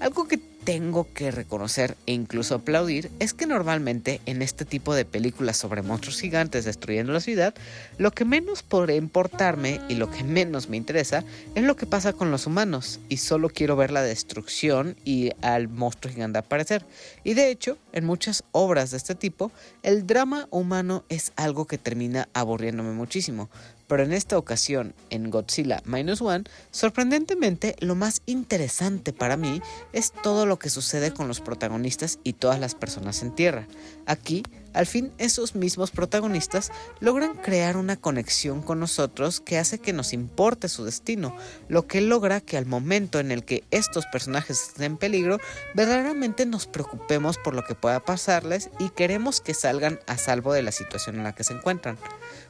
[0.00, 5.04] Algo que tengo que reconocer e incluso aplaudir es que normalmente en este tipo de
[5.04, 7.54] películas sobre monstruos gigantes destruyendo la ciudad,
[7.96, 12.12] lo que menos podré importarme y lo que menos me interesa es lo que pasa
[12.12, 16.84] con los humanos y solo quiero ver la destrucción y al monstruo gigante aparecer.
[17.24, 19.50] Y de hecho, en muchas obras de este tipo,
[19.82, 23.48] el drama humano es algo que termina aburriéndome muchísimo,
[23.88, 29.60] pero en esta ocasión, en Godzilla Minus One, sorprendentemente lo más interesante para mí
[29.92, 33.66] es todo lo que sucede con los protagonistas y todas las personas en tierra.
[34.06, 36.70] Aquí al fin, esos mismos protagonistas
[37.00, 41.34] logran crear una conexión con nosotros que hace que nos importe su destino,
[41.68, 45.38] lo que logra que al momento en el que estos personajes estén en peligro,
[45.74, 50.62] verdaderamente nos preocupemos por lo que pueda pasarles y queremos que salgan a salvo de
[50.62, 51.98] la situación en la que se encuentran.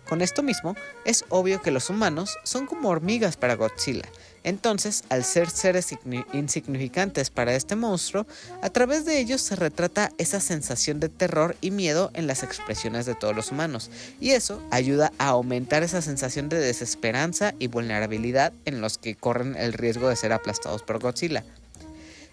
[0.09, 4.09] Con esto mismo, es obvio que los humanos son como hormigas para Godzilla,
[4.45, 5.95] entonces, al ser seres
[6.33, 8.27] insignificantes para este monstruo,
[8.63, 13.05] a través de ellos se retrata esa sensación de terror y miedo en las expresiones
[13.05, 13.91] de todos los humanos,
[14.21, 19.57] y eso ayuda a aumentar esa sensación de desesperanza y vulnerabilidad en los que corren
[19.57, 21.45] el riesgo de ser aplastados por Godzilla.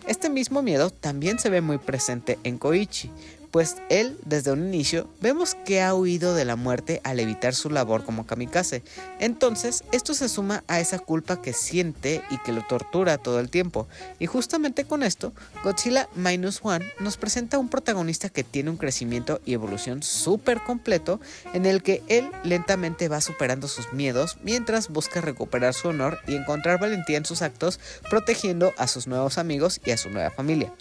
[0.08, 3.10] Este mismo miedo también se ve muy presente en Koichi,
[3.56, 7.70] pues él desde un inicio vemos que ha huido de la muerte al evitar su
[7.70, 8.84] labor como kamikaze.
[9.22, 13.50] Entonces, esto se suma a esa culpa que siente y que lo tortura todo el
[13.50, 13.88] tiempo.
[14.20, 15.32] Y justamente con esto,
[15.64, 21.22] Godzilla Minus One nos presenta un protagonista que tiene un crecimiento y evolución súper completo
[21.54, 26.36] en el que él lentamente va superando sus miedos mientras busca recuperar su honor y
[26.36, 27.80] encontrar valentía en sus actos
[28.10, 30.74] protegiendo a sus nuevos amigos y a su nueva familia.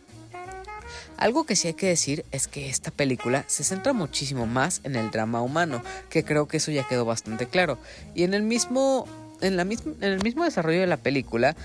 [1.25, 4.95] Algo que sí hay que decir es que esta película se centra muchísimo más en
[4.95, 7.79] el drama humano, que creo que eso ya quedó bastante claro.
[8.15, 9.09] Y en el mismo,
[9.41, 11.57] en la en el mismo desarrollo de la película,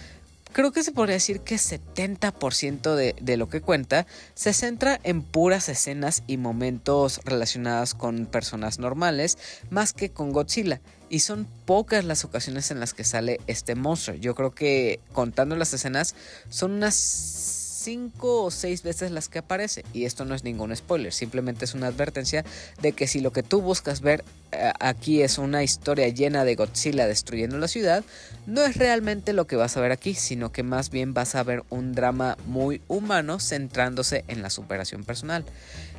[0.53, 5.23] creo que se podría decir que 70% de, de, lo que cuenta se centra en
[5.23, 9.37] puras escenas y momentos relacionados con personas normales,
[9.69, 10.79] más que con Godzilla.
[11.09, 14.15] Y son pocas las ocasiones en las que sale este monstruo.
[14.15, 16.15] Yo creo que contando las escenas
[16.49, 19.83] son unas cinco o seis veces las que aparece.
[19.93, 22.43] Y esto no es ningún spoiler, simplemente es una advertencia
[22.81, 26.55] de que si lo que tú buscas ver eh, aquí es una historia llena de
[26.55, 28.03] Godzilla destruyendo la ciudad,
[28.47, 31.43] no es realmente lo que vas a ver aquí, sino que más bien vas a
[31.43, 35.45] ver un drama muy humano centrándose en la superación personal.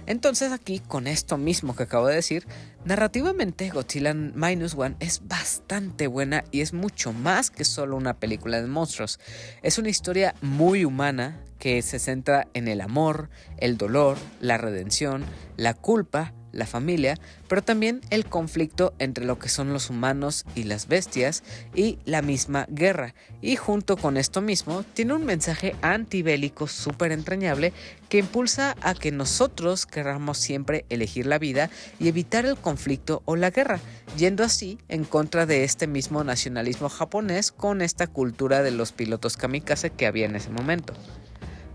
[0.07, 2.47] Entonces aquí, con esto mismo que acabo de decir,
[2.85, 8.61] narrativamente Godzilla Minus One es bastante buena y es mucho más que solo una película
[8.61, 9.21] de monstruos.
[9.63, 15.25] Es una historia muy humana que se centra en el amor, el dolor, la redención,
[15.57, 17.17] la culpa, la familia,
[17.49, 21.43] pero también el conflicto entre lo que son los humanos y las bestias
[21.75, 23.15] y la misma guerra.
[23.41, 27.73] Y junto con esto mismo, tiene un mensaje antibélico súper entrañable
[28.09, 33.37] que impulsa a que nosotros queramos siempre elegir la vida y evitar el conflicto o
[33.37, 33.79] la guerra,
[34.17, 39.37] yendo así en contra de este mismo nacionalismo japonés con esta cultura de los pilotos
[39.37, 40.95] kamikaze que había en ese momento.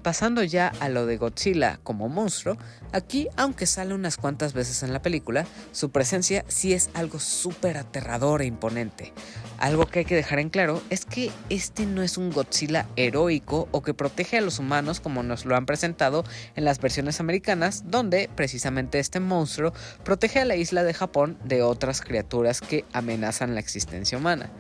[0.05, 2.59] Pasando ya a lo de Godzilla como monstruo,
[2.91, 7.75] aquí, aunque sale unas cuantas veces en la película, su presencia sí es algo súper
[7.75, 9.13] aterrador e imponente.
[9.57, 13.67] Algo que hay que dejar en claro es que este no es un Godzilla heroico
[13.71, 16.23] o que protege a los humanos como nos lo han presentado
[16.55, 21.63] en las versiones americanas, donde precisamente este monstruo protege a la isla de Japón de
[21.63, 24.51] otras criaturas que amenazan la existencia humana.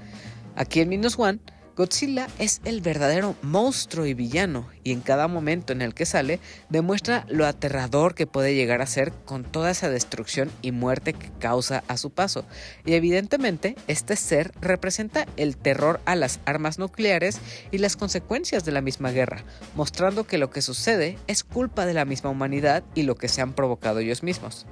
[0.55, 1.39] Aquí en Minus One,
[1.75, 6.39] Godzilla es el verdadero monstruo y villano, y en cada momento en el que sale
[6.69, 11.31] demuestra lo aterrador que puede llegar a ser con toda esa destrucción y muerte que
[11.37, 12.45] causa a su paso.
[12.85, 17.39] Y evidentemente, este ser representa el terror a las armas nucleares
[17.71, 19.43] y las consecuencias de la misma guerra,
[19.75, 23.41] mostrando que lo que sucede es culpa de la misma humanidad y lo que se
[23.41, 24.65] han provocado ellos mismos.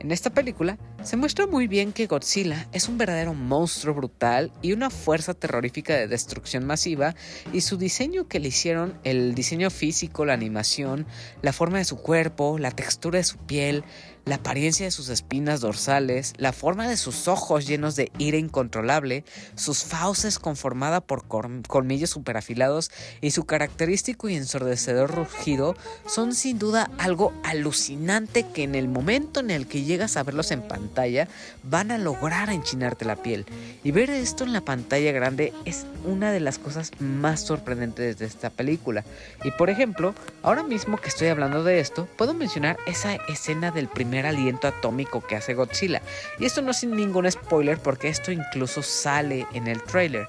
[0.00, 4.72] En esta película se muestra muy bien que Godzilla es un verdadero monstruo brutal y
[4.72, 7.16] una fuerza terrorífica de destrucción masiva
[7.52, 11.04] y su diseño que le hicieron, el diseño físico, la animación,
[11.42, 13.82] la forma de su cuerpo, la textura de su piel,
[14.28, 19.24] la apariencia de sus espinas dorsales, la forma de sus ojos llenos de ira incontrolable,
[19.54, 22.90] sus fauces conformada por colmillos superafilados
[23.22, 25.76] y su característico y ensordecedor rugido
[26.06, 30.50] son sin duda algo alucinante que en el momento en el que llegas a verlos
[30.50, 31.26] en pantalla
[31.62, 33.46] van a lograr enchinarte la piel.
[33.82, 38.26] Y ver esto en la pantalla grande es una de las cosas más sorprendentes de
[38.26, 39.04] esta película.
[39.42, 43.88] Y por ejemplo, ahora mismo que estoy hablando de esto, puedo mencionar esa escena del
[43.88, 46.02] primer aliento atómico que hace Godzilla.
[46.38, 50.28] Y esto no es sin ningún spoiler porque esto incluso sale en el trailer.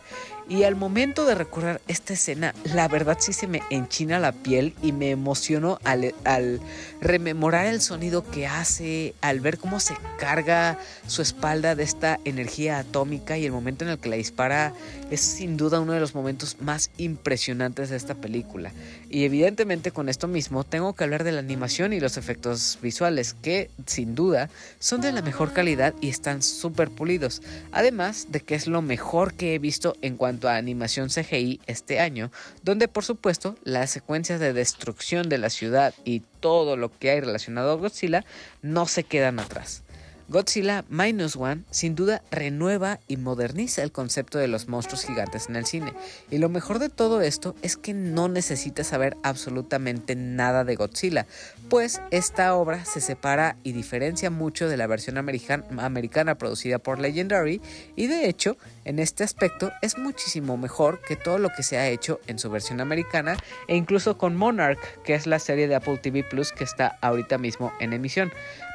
[0.50, 4.74] Y al momento de recordar esta escena, la verdad sí se me enchina la piel
[4.82, 6.60] y me emociono al
[7.02, 10.78] rememorar el sonido que hace, al ver cómo se carga
[11.08, 14.74] su espalda de esta energía atómica y el momento en el que la dispara
[15.10, 18.72] es sin duda uno de los momentos más impresionantes de esta película.
[19.10, 23.34] Y evidentemente con esto mismo tengo que hablar de la animación y los efectos visuales
[23.34, 27.42] que sin duda son de la mejor calidad y están súper pulidos.
[27.72, 32.00] Además de que es lo mejor que he visto en cuanto a animación CGI este
[32.00, 32.32] año,
[32.64, 37.20] donde por supuesto las secuencias de destrucción de la ciudad y todo lo que hay
[37.20, 38.26] relacionado a Godzilla
[38.62, 39.84] no se quedan atrás.
[40.30, 45.56] Godzilla Minus One sin duda renueva y moderniza el concepto de los monstruos gigantes en
[45.56, 45.92] el cine.
[46.30, 51.26] Y lo mejor de todo esto es que no necesitas saber absolutamente nada de Godzilla,
[51.68, 57.60] pues esta obra se separa y diferencia mucho de la versión americana producida por Legendary
[57.96, 58.56] y de hecho
[58.86, 62.52] en este aspecto es muchísimo mejor que todo lo que se ha hecho en su
[62.52, 63.36] versión americana
[63.68, 67.40] e incluso con Monarch, que es la serie de Apple TV Plus que está ahorita
[67.40, 68.32] mismo en emisión.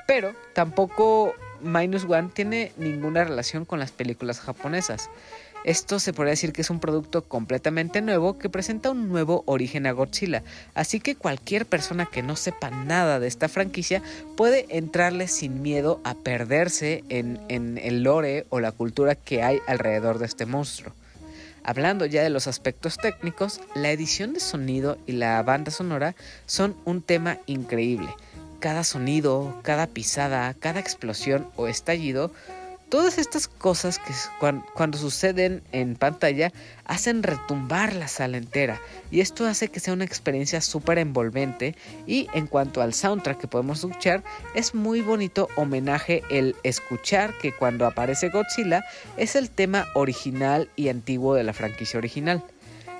[0.06, 1.34] Pero tampoco
[1.64, 5.10] Minus One tiene ninguna relación con las películas japonesas.
[5.64, 9.86] Esto se podría decir que es un producto completamente nuevo que presenta un nuevo origen
[9.86, 10.42] a Godzilla,
[10.74, 14.02] así que cualquier persona que no sepa nada de esta franquicia
[14.36, 19.58] puede entrarle sin miedo a perderse en, en el lore o la cultura que hay
[19.66, 20.92] alrededor de este monstruo.
[21.62, 26.76] Hablando ya de los aspectos técnicos, la edición de sonido y la banda sonora son
[26.84, 28.14] un tema increíble
[28.64, 32.32] cada sonido, cada pisada, cada explosión o estallido,
[32.88, 34.14] todas estas cosas que
[34.72, 36.50] cuando, suceden en pantalla
[36.86, 42.26] hacen retumbar la sala entera y esto hace que sea una experiencia súper envolvente y
[42.32, 47.84] en cuanto al soundtrack que podemos escuchar es muy bonito homenaje el escuchar que cuando
[47.84, 48.82] aparece Godzilla
[49.18, 52.42] es el tema original y antiguo de la franquicia original.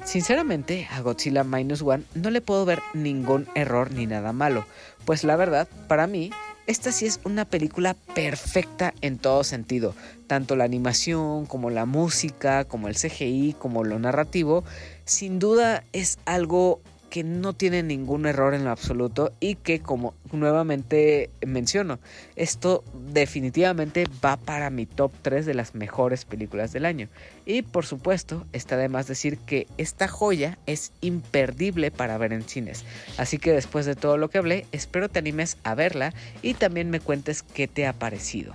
[0.05, 4.67] Sinceramente, a Godzilla Minus One no le puedo ver ningún error ni nada malo,
[5.05, 6.31] pues la verdad, para mí,
[6.67, 9.95] esta sí es una película perfecta en todo sentido,
[10.27, 14.65] tanto la animación como la música, como el CGI, como lo narrativo,
[15.05, 16.81] sin duda es algo
[17.15, 22.01] que no tiene ningún error en lo absoluto y que como nuevamente menciono,
[22.35, 27.07] esto definitivamente va para mi top 3 de las mejores películas del año.
[27.47, 32.43] Y por supuesto, está de más decir que esta joya es imperdible para ver en
[32.43, 32.85] cines.
[33.17, 36.13] Así que después de todo lo que hablé, espero te animes a verla
[36.43, 38.55] y también me cuentes qué te ha parecido.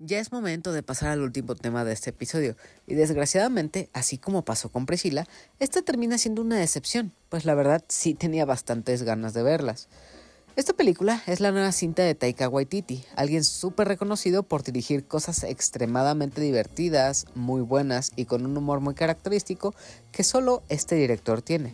[0.00, 4.44] Ya es momento de pasar al último tema de este episodio, y desgraciadamente, así como
[4.44, 5.24] pasó con Priscila,
[5.60, 9.88] esta termina siendo una decepción, pues la verdad sí tenía bastantes ganas de verlas.
[10.56, 15.44] Esta película es la nueva cinta de Taika Waititi, alguien súper reconocido por dirigir cosas
[15.44, 19.76] extremadamente divertidas, muy buenas y con un humor muy característico
[20.10, 21.72] que solo este director tiene.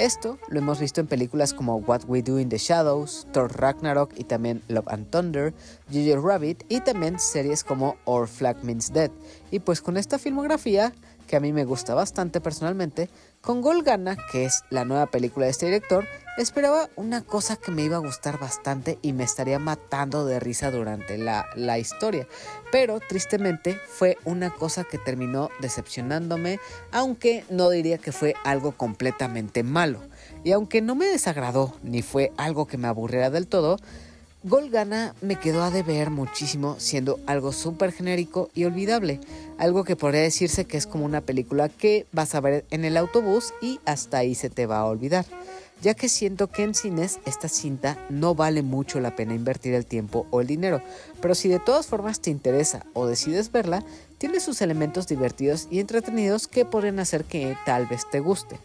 [0.00, 4.14] Esto lo hemos visto en películas como What We Do in the Shadows, Thor Ragnarok
[4.16, 5.52] y también Love and Thunder,
[5.92, 9.10] Jojo Rabbit y también series como Our Flag Means Dead.
[9.50, 10.94] Y pues con esta filmografía,
[11.30, 13.08] que a mí me gusta bastante personalmente,
[13.40, 16.04] con Golgana, que es la nueva película de este director,
[16.36, 20.72] esperaba una cosa que me iba a gustar bastante y me estaría matando de risa
[20.72, 22.26] durante la, la, historia.
[22.72, 26.58] Pero tristemente fue una cosa que terminó decepcionándome,
[26.90, 30.00] aunque no diría que fue algo completamente malo.
[30.42, 33.76] Y aunque no me desagradó ni fue algo que me aburriera del todo,
[34.42, 39.20] Golgana me quedó a deber muchísimo siendo algo súper genérico y olvidable,
[39.58, 42.96] algo que podría decirse que es como una película que vas a ver en el
[42.96, 45.26] autobús y hasta ahí se te va a olvidar,
[45.82, 49.84] ya que siento que en cines esta cinta no vale mucho la pena invertir el
[49.84, 50.80] tiempo o el dinero,
[51.20, 53.84] pero si de todas formas te interesa o decides verla,
[54.16, 58.58] tiene sus elementos divertidos y entretenidos que podrían hacer que tal vez te guste.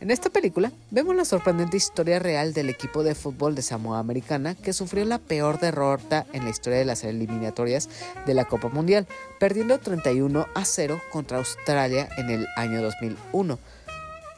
[0.00, 4.54] En esta película vemos la sorprendente historia real del equipo de fútbol de Samoa Americana
[4.54, 7.88] que sufrió la peor derrota en la historia de las eliminatorias
[8.26, 9.06] de la Copa Mundial,
[9.40, 13.58] perdiendo 31 a 0 contra Australia en el año 2001.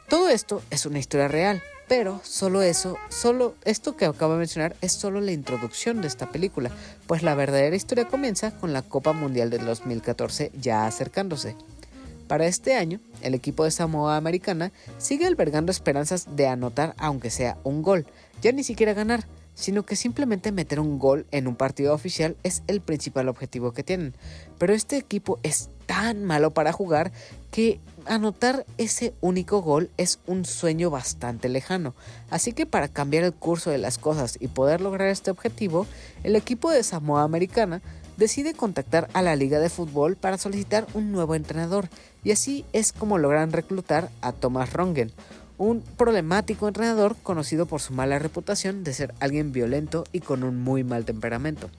[0.07, 4.75] Todo esto es una historia real, pero solo eso, solo esto que acabo de mencionar
[4.81, 6.71] es solo la introducción de esta película,
[7.05, 11.55] pues la verdadera historia comienza con la Copa Mundial del 2014 ya acercándose.
[12.29, 17.57] Para este año, el equipo de Samoa Americana sigue albergando esperanzas de anotar aunque sea
[17.63, 18.05] un gol,
[18.39, 19.25] ya ni siquiera ganar,
[19.55, 23.83] sino que simplemente meter un gol en un partido oficial es el principal objetivo que
[23.83, 24.13] tienen.
[24.59, 27.11] Pero este equipo es tan malo para jugar
[27.49, 31.95] que anotar ese único gol es un sueño bastante lejano.
[32.29, 35.87] Así que para cambiar el curso de las cosas y poder lograr este objetivo,
[36.23, 37.81] el equipo de Samoa Americana
[38.19, 41.87] decide contactar a la liga de fútbol para solicitar un nuevo entrenador
[42.23, 45.11] y así es como logran reclutar a Thomas Rongen,
[45.57, 50.61] un problemático entrenador conocido por su mala reputación de ser alguien violento y con un
[50.61, 51.69] muy mal temperamento.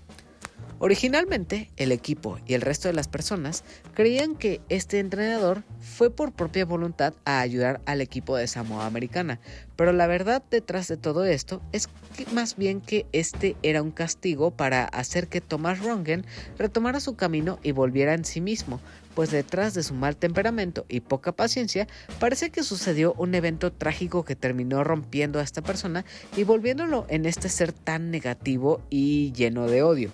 [0.82, 6.32] Originalmente, el equipo y el resto de las personas creían que este entrenador fue por
[6.32, 9.40] propia voluntad a ayudar al equipo de Samoa Americana,
[9.76, 11.90] pero la verdad detrás de todo esto es
[12.32, 16.24] más bien que este era un castigo para hacer que Thomas Rongen
[16.56, 18.80] retomara su camino y volviera en sí mismo,
[19.14, 24.24] pues detrás de su mal temperamento y poca paciencia parece que sucedió un evento trágico
[24.24, 26.06] que terminó rompiendo a esta persona
[26.38, 30.10] y volviéndolo en este ser tan negativo y lleno de odio.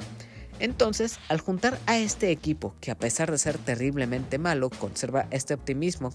[0.59, 5.55] Entonces, al juntar a este equipo, que a pesar de ser terriblemente malo, conserva este
[5.55, 6.13] optimismo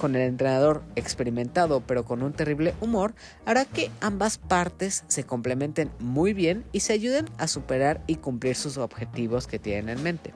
[0.00, 3.14] con el entrenador experimentado pero con un terrible humor,
[3.44, 8.56] hará que ambas partes se complementen muy bien y se ayuden a superar y cumplir
[8.56, 10.34] sus objetivos que tienen en mente.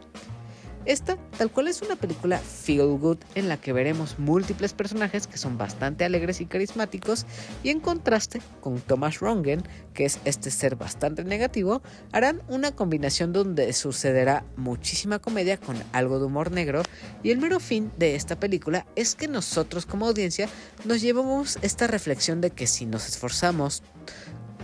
[0.85, 5.37] Esta, tal cual es una película feel good en la que veremos múltiples personajes que
[5.37, 7.27] son bastante alegres y carismáticos
[7.63, 9.63] y en contraste con Thomas Rongen,
[9.93, 16.19] que es este ser bastante negativo, harán una combinación donde sucederá muchísima comedia con algo
[16.19, 16.83] de humor negro
[17.23, 20.49] y el mero fin de esta película es que nosotros como audiencia
[20.85, 23.83] nos llevamos esta reflexión de que si nos esforzamos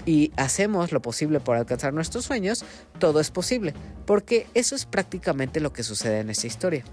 [0.06, 2.64] y hacemos lo posible por alcanzar nuestros sueños,
[2.98, 3.74] todo es posible,
[4.06, 6.84] porque eso es prácticamente lo que sucede en esta historia.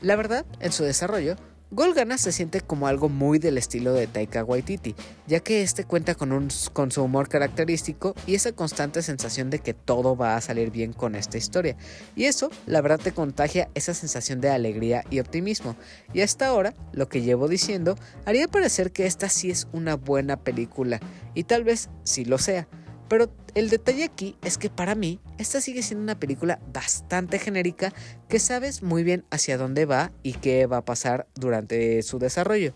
[0.00, 1.36] La verdad, en su desarrollo,
[1.74, 4.94] Golgana se siente como algo muy del estilo de Taika Waititi,
[5.26, 9.58] ya que este cuenta con, un, con su humor característico y esa constante sensación de
[9.60, 11.74] que todo va a salir bien con esta historia.
[12.14, 15.74] Y eso, la verdad, te contagia esa sensación de alegría y optimismo.
[16.12, 17.96] Y hasta ahora, lo que llevo diciendo,
[18.26, 21.00] haría parecer que esta sí es una buena película,
[21.32, 22.68] y tal vez sí lo sea.
[23.12, 27.92] Pero el detalle aquí es que para mí esta sigue siendo una película bastante genérica
[28.26, 32.72] que sabes muy bien hacia dónde va y qué va a pasar durante su desarrollo.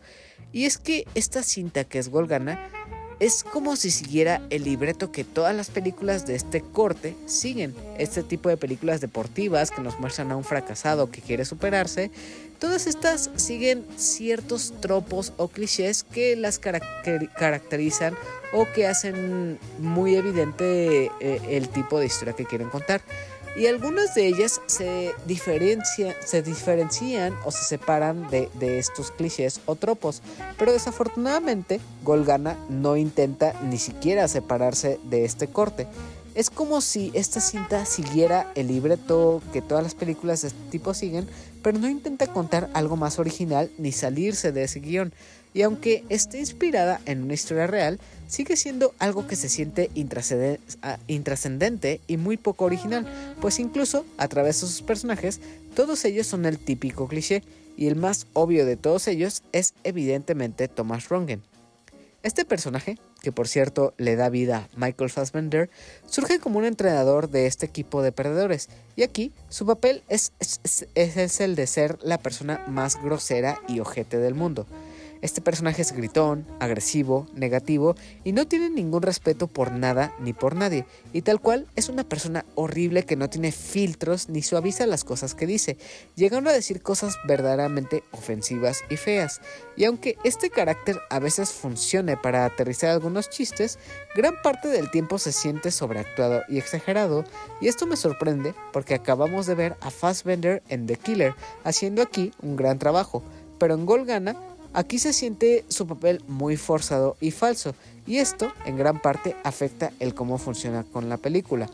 [0.53, 2.69] Y es que esta cinta que es Golgana
[3.19, 7.75] es como si siguiera el libreto que todas las películas de este corte siguen.
[7.97, 12.11] Este tipo de películas deportivas que nos muestran a un fracasado que quiere superarse.
[12.59, 18.15] Todas estas siguen ciertos tropos o clichés que las caracterizan
[18.53, 23.03] o que hacen muy evidente eh, el tipo de historia que quieren contar
[23.57, 26.15] y algunas de ellas se, diferencian
[27.45, 30.21] o se separan de, de, estos clichés o tropos,
[30.59, 35.87] pero desafortunadamente Golgana no intenta ni siquiera separarse de este corte.
[36.37, 40.93] Es como si esta cinta siguiera el libreto que todas las películas de este tipo
[40.93, 41.27] siguen,
[41.63, 45.15] pero no intenta contar algo más original ni salirse de ese guion.
[45.55, 49.91] Y aunque esté inspirada en una historia real, sigue siendo algo que se siente
[50.83, 53.07] ah, intrascendente y muy poco original,
[53.41, 55.41] pues incluso a través de sus personajes,
[55.75, 57.43] todos ellos son el típico cliché,
[57.79, 61.43] y el más obvio de todos ellos es evidentemente Thomas Rongen.
[62.23, 65.69] Este personaje, que por cierto le da vida a Michael Fassbender,
[66.07, 70.33] surge como un entrenador de este equipo de perdedores, y aquí su papel es,
[70.95, 74.65] es el de ser la persona más grosera y ojete del mundo.
[75.23, 77.95] Este personaje es gritón, agresivo, negativo
[78.25, 80.87] y no tiene ningún respeto por nada ni por nadie.
[81.13, 85.35] Y tal cual es una persona horrible que no tiene filtros ni suaviza las cosas
[85.35, 85.79] que dice,
[86.15, 89.41] llegando a decir cosas verdaderamente ofensivas y feas.
[89.77, 93.79] Y aunque este carácter a veces funcione para aterrizar algunos chistes,
[94.15, 97.25] gran parte del tiempo se siente sobreactuado y exagerado.
[97.61, 102.33] Y esto me sorprende porque acabamos de ver a Fassbender en The Killer haciendo aquí
[102.43, 103.23] un gran trabajo.
[103.59, 104.37] Pero en Golgana
[104.77, 107.75] Aquí se siente su papel muy forzado y falso,
[108.07, 111.71] y esto en gran parte afecta el cómo funciona con la película.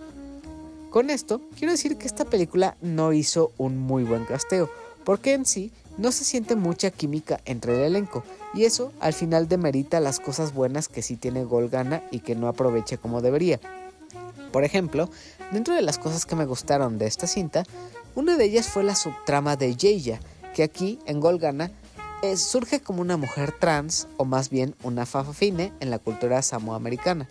[0.88, 4.70] Con esto, quiero decir que esta película no hizo un muy buen casteo,
[5.02, 8.22] porque en sí no se siente mucha química entre el elenco,
[8.54, 12.46] y eso al final demerita las cosas buenas que sí tiene Golgana y que no
[12.46, 13.58] aprovecha como debería.
[14.52, 15.10] Por ejemplo,
[15.50, 17.64] dentro de las cosas que me gustaron de esta cinta,
[18.14, 20.20] una de ellas fue la subtrama de Yeya,
[20.54, 21.72] que aquí en Golgana
[22.36, 27.28] surge como una mujer trans, o más bien una fafafine en la cultura samoamericana.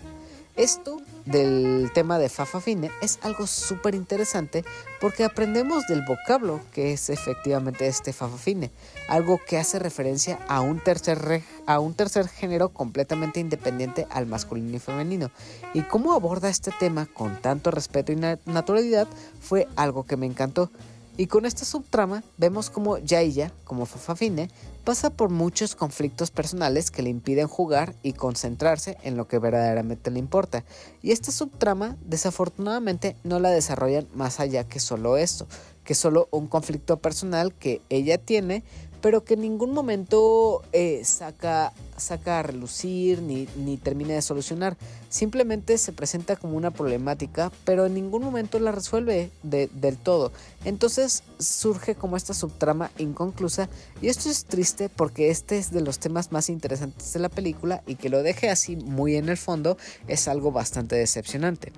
[0.57, 4.65] Esto del tema de fafafine es algo súper interesante
[4.99, 8.69] porque aprendemos del vocablo que es efectivamente este fafafine,
[9.07, 14.75] algo que hace referencia a un tercer, a un tercer género completamente independiente al masculino
[14.75, 15.31] y femenino.
[15.73, 19.07] Y cómo aborda este tema con tanto respeto y naturalidad
[19.39, 20.69] fue algo que me encantó.
[21.17, 24.49] Y con esta subtrama vemos como Yaiya, como Fafafine,
[24.83, 30.09] pasa por muchos conflictos personales que le impiden jugar y concentrarse en lo que verdaderamente
[30.09, 30.63] le importa.
[31.01, 35.47] Y esta subtrama desafortunadamente no la desarrollan más allá que solo esto,
[35.83, 38.63] que solo un conflicto personal que ella tiene
[39.01, 44.77] pero que en ningún momento eh, saca, saca a relucir ni, ni termina de solucionar.
[45.09, 50.31] Simplemente se presenta como una problemática, pero en ningún momento la resuelve del todo.
[50.63, 53.69] Entonces surge como esta subtrama inconclusa
[54.01, 57.83] y esto es triste porque este es de los temas más interesantes de la película
[57.87, 59.77] y que lo deje así muy en el fondo
[60.07, 61.73] es algo bastante decepcionante.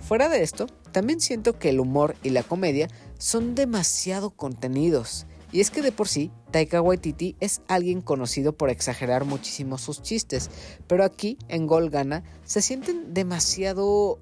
[0.00, 2.88] Fuera de esto, también siento que el humor y la comedia
[3.18, 5.26] son demasiado contenidos.
[5.52, 10.02] Y es que de por sí, Taika Waititi es alguien conocido por exagerar muchísimo sus
[10.02, 10.50] chistes,
[10.86, 14.18] pero aquí, en Golgana, se sienten demasiado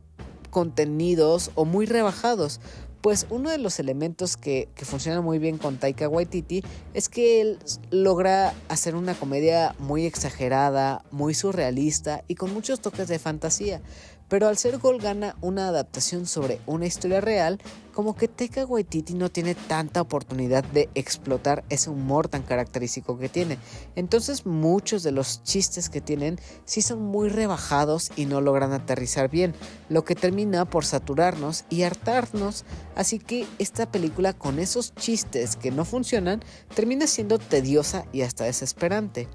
[0.50, 2.60] contenidos o muy rebajados,
[3.00, 7.40] pues uno de los elementos que, que, funciona muy bien con Taika Waititi es que
[7.40, 7.58] él
[7.90, 13.80] logra hacer una comedia muy exagerada, muy surrealista y con muchos toques de fantasía.
[14.28, 17.58] Pero al ser Golgana una adaptación sobre una historia real,
[17.94, 23.28] como que Taika Waititi no tiene tanta oportunidad de explotar ese humor tan característico que
[23.28, 23.58] tiene.
[23.94, 29.30] Entonces muchos de los chistes que tienen sí son muy rebajados y no logran aterrizar
[29.30, 29.54] bien,
[29.88, 32.64] lo que termina por saturarnos y hartarnos.
[32.96, 36.42] Así que esta película con esos chistes que no funcionan
[36.74, 39.28] termina siendo tediosa y hasta desesperante.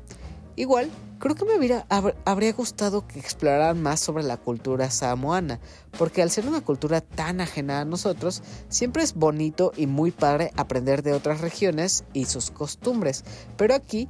[0.56, 0.92] Igual,
[1.22, 1.86] creo que me hubiera,
[2.26, 5.60] habría gustado que exploraran más sobre la cultura samoana,
[5.98, 10.52] porque al ser una cultura tan ajena a nosotros, siempre es bonito y muy padre
[10.58, 13.24] aprender de otras regiones y sus costumbres.
[13.56, 14.10] Pero aquí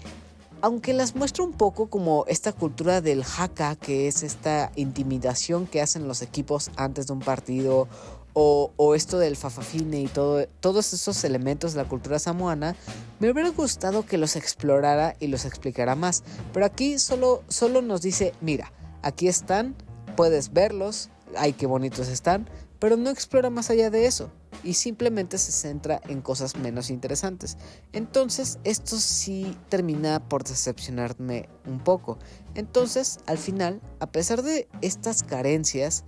[0.63, 5.81] aunque las muestra un poco como esta cultura del haka, que es esta intimidación que
[5.81, 7.87] hacen los equipos antes de un partido
[8.33, 12.75] o, esto del fafafine y todo, todos esos elementos de la cultura samoana,
[13.19, 16.23] me hubiera gustado que los explorara y los explicara más.
[16.53, 18.71] Pero aquí solo, solo nos dice, mira,
[19.01, 19.75] aquí están,
[20.15, 24.31] puedes verlos, ay, qué bonitos están, pero no explora más allá de eso
[24.63, 27.57] y simplemente se centra en cosas menos interesantes.
[27.93, 32.17] Entonces, esto sí termina por decepcionarme un poco.
[32.55, 36.03] Entonces, al final, a pesar de estas carencias,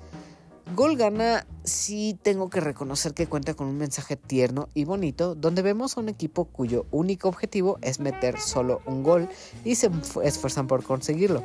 [0.72, 5.97] Golgana sí tengo que reconocer que cuenta con un mensaje tierno y bonito donde vemos
[5.97, 9.30] a un equipo cuyo único objetivo es meter solo un gol
[9.66, 9.91] y se
[10.24, 11.43] esfuerzan por conseguirlo.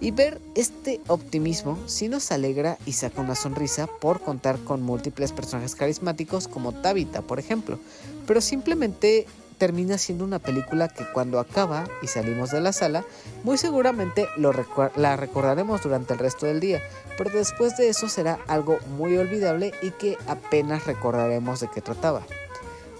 [0.00, 5.32] Y ver este optimismo sí nos alegra y saca una sonrisa por contar con múltiples
[5.32, 7.78] personajes carismáticos como Tabitha, por ejemplo,
[8.26, 9.26] pero simplemente
[9.58, 13.04] termina siendo una película que cuando acaba y salimos de la sala,
[13.42, 16.82] muy seguramente la recordaremos durante el resto del día,
[17.16, 22.22] pero después de eso será algo muy olvidable y que apenas recordaremos de qué trataba.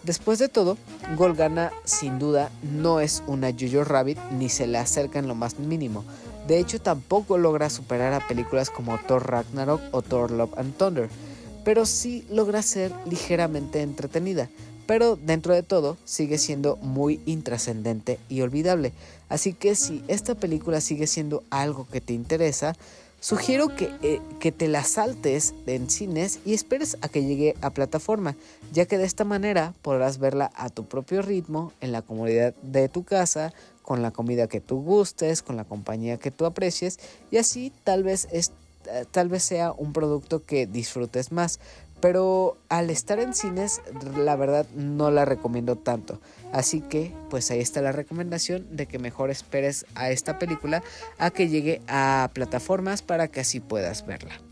[0.03, 0.79] Después de todo,
[1.17, 5.59] Golgana sin duda no es una Jojo Rabbit ni se le acerca en lo más
[5.59, 6.05] mínimo.
[6.47, 11.09] De hecho, tampoco logra superar a películas como Thor Ragnarok o Thor Love and Thunder,
[11.65, 14.49] pero sí logra ser ligeramente entretenida
[14.87, 18.93] pero dentro de todo sigue siendo muy intrascendente y olvidable.
[19.29, 22.75] Así que si esta película sigue siendo algo que te interesa,
[23.21, 27.71] sugiero que, eh, que, te la saltes en cines y esperes a que llegue a
[27.71, 28.37] plataforma,
[28.73, 32.89] ya que de esta manera podrás verla a tu propio ritmo, en la comodidad de
[32.89, 36.99] tu casa, con la comida que tú gustes, con la compañía que tú aprecies,
[37.31, 38.53] y así tal vez, es,
[38.87, 41.59] eh, tal vez sea un producto que disfrutes más.
[42.01, 43.81] Pero al estar en cines,
[44.17, 46.21] la verdad no la recomiendo tanto.
[46.53, 50.83] Así que, pues ahí está la recomendación de que mejor esperes a esta película
[51.19, 54.46] a que llegue a plataformas para que así puedas verla.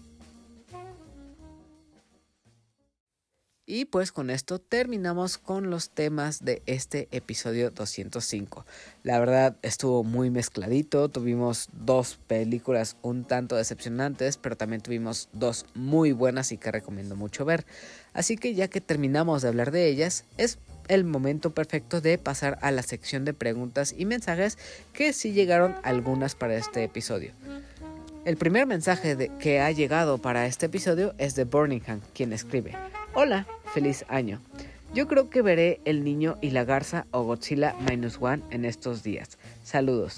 [3.67, 8.67] Y pues con esto terminamos con los temas de este episodio 205.
[9.03, 15.65] La verdad estuvo muy mezcladito, tuvimos dos películas un tanto decepcionantes, pero también tuvimos dos
[15.75, 17.65] muy buenas y que recomiendo mucho ver.
[18.12, 20.59] Así que ya que terminamos de hablar de ellas, es
[20.89, 24.59] el momento perfecto de pasar a la sección de preguntas y mensajes
[24.93, 27.33] que sí llegaron algunas para este episodio.
[28.27, 32.75] El primer mensaje que ha llegado para este episodio es de Burningham, quien escribe.
[33.17, 34.41] Hola, feliz año.
[34.93, 39.05] Yo creo que veré El Niño y la Garza o Godzilla Minus One en estos
[39.05, 39.39] días.
[39.62, 40.17] Saludos.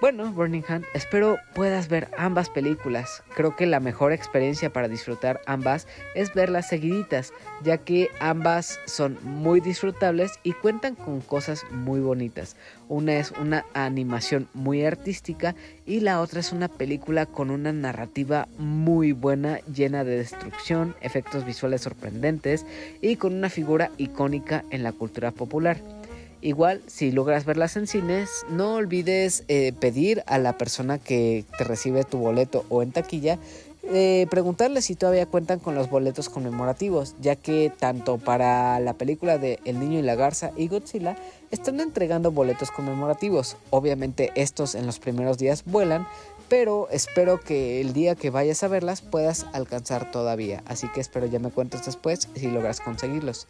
[0.00, 3.22] Bueno, Burning Hand, espero puedas ver ambas películas.
[3.36, 7.32] Creo que la mejor experiencia para disfrutar ambas es verlas seguiditas,
[7.62, 12.56] ya que ambas son muy disfrutables y cuentan con cosas muy bonitas.
[12.88, 15.54] Una es una animación muy artística
[15.86, 21.46] y la otra es una película con una narrativa muy buena, llena de destrucción, efectos
[21.46, 22.66] visuales sorprendentes
[23.00, 25.78] y con una figura icónica en la cultura popular.
[26.44, 31.64] Igual, si logras verlas en cines, no olvides eh, pedir a la persona que te
[31.64, 33.38] recibe tu boleto o en taquilla,
[33.84, 39.38] eh, preguntarle si todavía cuentan con los boletos conmemorativos, ya que tanto para la película
[39.38, 41.16] de El Niño y la Garza y Godzilla
[41.50, 43.56] están entregando boletos conmemorativos.
[43.70, 46.06] Obviamente estos en los primeros días vuelan,
[46.50, 50.62] pero espero que el día que vayas a verlas puedas alcanzar todavía.
[50.66, 53.48] Así que espero ya me cuentes después si logras conseguirlos.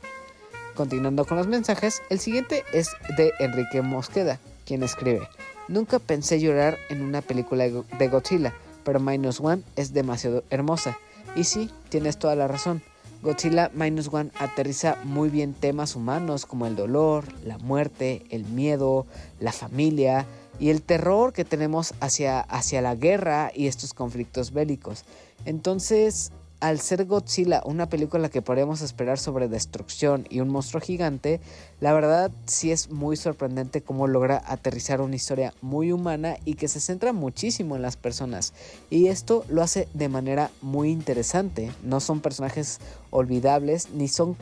[0.75, 5.29] Continuando con los mensajes, el siguiente es de Enrique Mosqueda, quien escribe,
[5.68, 8.53] Nunca pensé llorar en una película de Godzilla,
[8.85, 10.99] pero Minus One es demasiado hermosa.
[11.35, 12.83] Y sí, tienes toda la razón.
[13.22, 19.07] Godzilla Minus One aterriza muy bien temas humanos como el dolor, la muerte, el miedo,
[19.41, 20.27] la familia
[20.61, 25.05] y el terror que tenemos hacia, hacia la guerra y estos conflictos bélicos.
[25.47, 26.31] Entonces,
[26.61, 31.41] al ser Godzilla una película que podríamos esperar sobre destrucción y un monstruo gigante,
[31.81, 36.69] la verdad sí es muy sorprendente cómo logra aterrizar una historia muy humana y que
[36.69, 38.55] se centra muchísimo en las personas.
[38.89, 41.71] Y esto lo hace de manera muy interesante.
[41.83, 42.81] No son personajes
[43.11, 44.37] olvidables ni son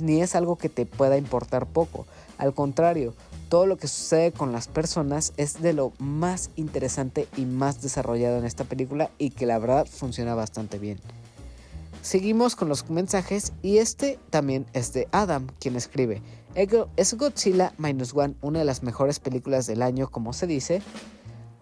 [0.00, 2.06] ni es algo que te pueda importar poco.
[2.38, 3.14] Al contrario,
[3.48, 8.38] todo lo que sucede con las personas es de lo más interesante y más desarrollado
[8.38, 11.00] en esta película y que la verdad funciona bastante bien.
[12.02, 16.22] Seguimos con los mensajes y este también es de Adam, quien escribe,
[16.54, 20.80] ¿es Godzilla Minus One una de las mejores películas del año como se dice?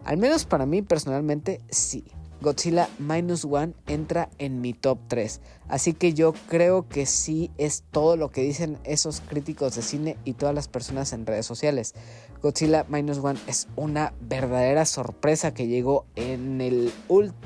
[0.04, 2.04] Al menos para mí personalmente sí.
[2.40, 5.40] Godzilla Minus One entra en mi top 3.
[5.66, 10.16] Así que yo creo que sí es todo lo que dicen esos críticos de cine
[10.24, 11.94] y todas las personas en redes sociales.
[12.42, 16.92] Godzilla Minus One es una verdadera sorpresa que llegó en, el,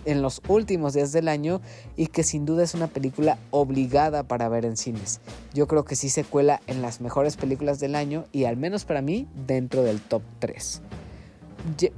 [0.05, 1.63] en los últimos días del año
[1.97, 5.21] y que sin duda es una película obligada para ver en cines.
[5.55, 8.85] Yo creo que sí se cuela en las mejores películas del año y al menos
[8.85, 10.83] para mí dentro del top 3.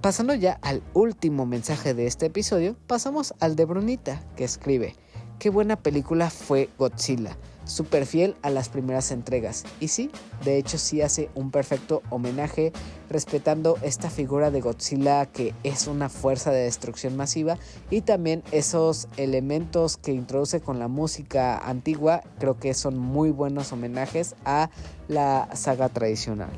[0.01, 4.95] Pasando ya al último mensaje de este episodio, pasamos al de Brunita, que escribe,
[5.38, 9.65] qué buena película fue Godzilla, súper fiel a las primeras entregas.
[9.81, 10.11] Y sí,
[10.45, 12.73] de hecho sí hace un perfecto homenaje
[13.09, 17.59] respetando esta figura de Godzilla que es una fuerza de destrucción masiva
[17.91, 23.73] y también esos elementos que introduce con la música antigua, creo que son muy buenos
[23.73, 24.71] homenajes a
[25.09, 26.51] la saga tradicional.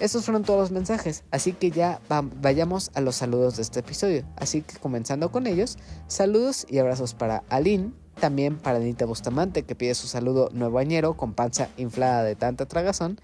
[0.00, 2.00] Estos fueron todos los mensajes, así que ya
[2.40, 4.24] vayamos a los saludos de este episodio.
[4.36, 9.74] Así que comenzando con ellos, saludos y abrazos para Aline, también para Anita Bustamante que
[9.74, 13.20] pide su saludo nuevo añero con panza inflada de tanta tragazón.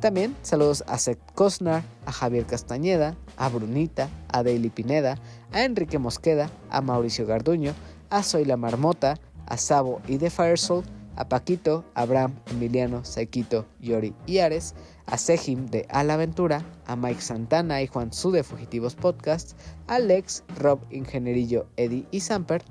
[0.00, 5.18] También saludos a Seth Cosnar, a Javier Castañeda, a Brunita, a Daily Pineda,
[5.52, 7.72] a Enrique Mosqueda, a Mauricio Garduño,
[8.10, 10.84] a Soy la Marmota, a Sabo y de Firesoul,
[11.16, 14.74] a Paquito, Abraham, Emiliano, Saikito, Yori y Ares,
[15.06, 19.56] a Sejim de A Aventura, a Mike Santana y Juan Su de Fugitivos Podcast,
[19.86, 22.62] a Lex, Rob, Ingenierillo, Eddie y Samper,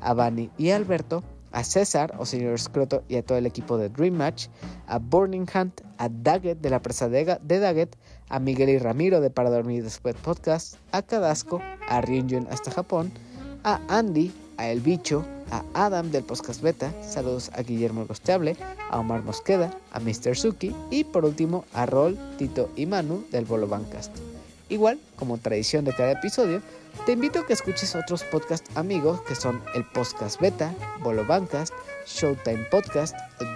[0.00, 1.22] a Bani y Alberto,
[1.52, 4.48] a César o Señor Escroto y a todo el equipo de Dream Match,
[4.86, 7.96] a Burning Hunt, a Daggett de la presa de, Daggett,
[8.28, 13.10] a Miguel y Ramiro de Para Dormir Después Podcast, a Cadasco, a Ryunjun hasta Japón,
[13.64, 18.56] a Andy, a El Bicho, a Adam del Podcast Beta, saludos a Guillermo Gosteable,
[18.90, 20.36] a Omar Mosqueda, a Mr.
[20.36, 24.14] Suki y por último a Rol, Tito y Manu del Bolo Bancast.
[24.68, 26.60] Igual, como tradición de cada episodio,
[27.04, 31.72] te invito a que escuches otros podcast amigos que son el Podcast Beta, Bolo Bancast,
[32.06, 33.14] Showtime Podcast,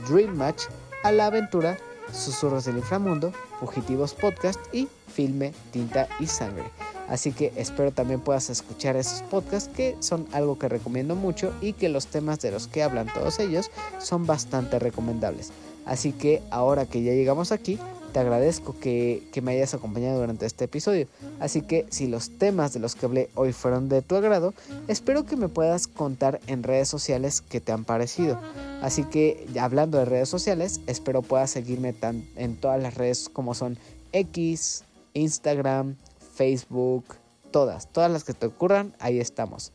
[0.09, 0.65] Dream Match,
[1.05, 1.79] A la Aventura,
[2.13, 6.65] Susurros del Inframundo, Fugitivos Podcast y Filme, Tinta y Sangre.
[7.09, 11.73] Así que espero también puedas escuchar esos podcasts que son algo que recomiendo mucho y
[11.75, 15.51] que los temas de los que hablan todos ellos son bastante recomendables.
[15.85, 17.79] Así que ahora que ya llegamos aquí,
[18.13, 21.09] te agradezco que, me hayas acompañado durante este episodio.
[21.41, 24.55] Así que si los temas de los que hablé hoy fueron de tu agrado,
[24.89, 28.39] espero que me puedas contar en redes sociales qué te han parecido.
[28.83, 33.55] Así que hablando de redes sociales, espero puedas seguirme tan, en todas las redes como
[33.55, 33.79] son
[34.13, 34.85] X,
[35.15, 35.97] Instagram,
[36.35, 37.05] Facebook,
[37.51, 39.73] todas, todas las que te ocurran, ahí estamos.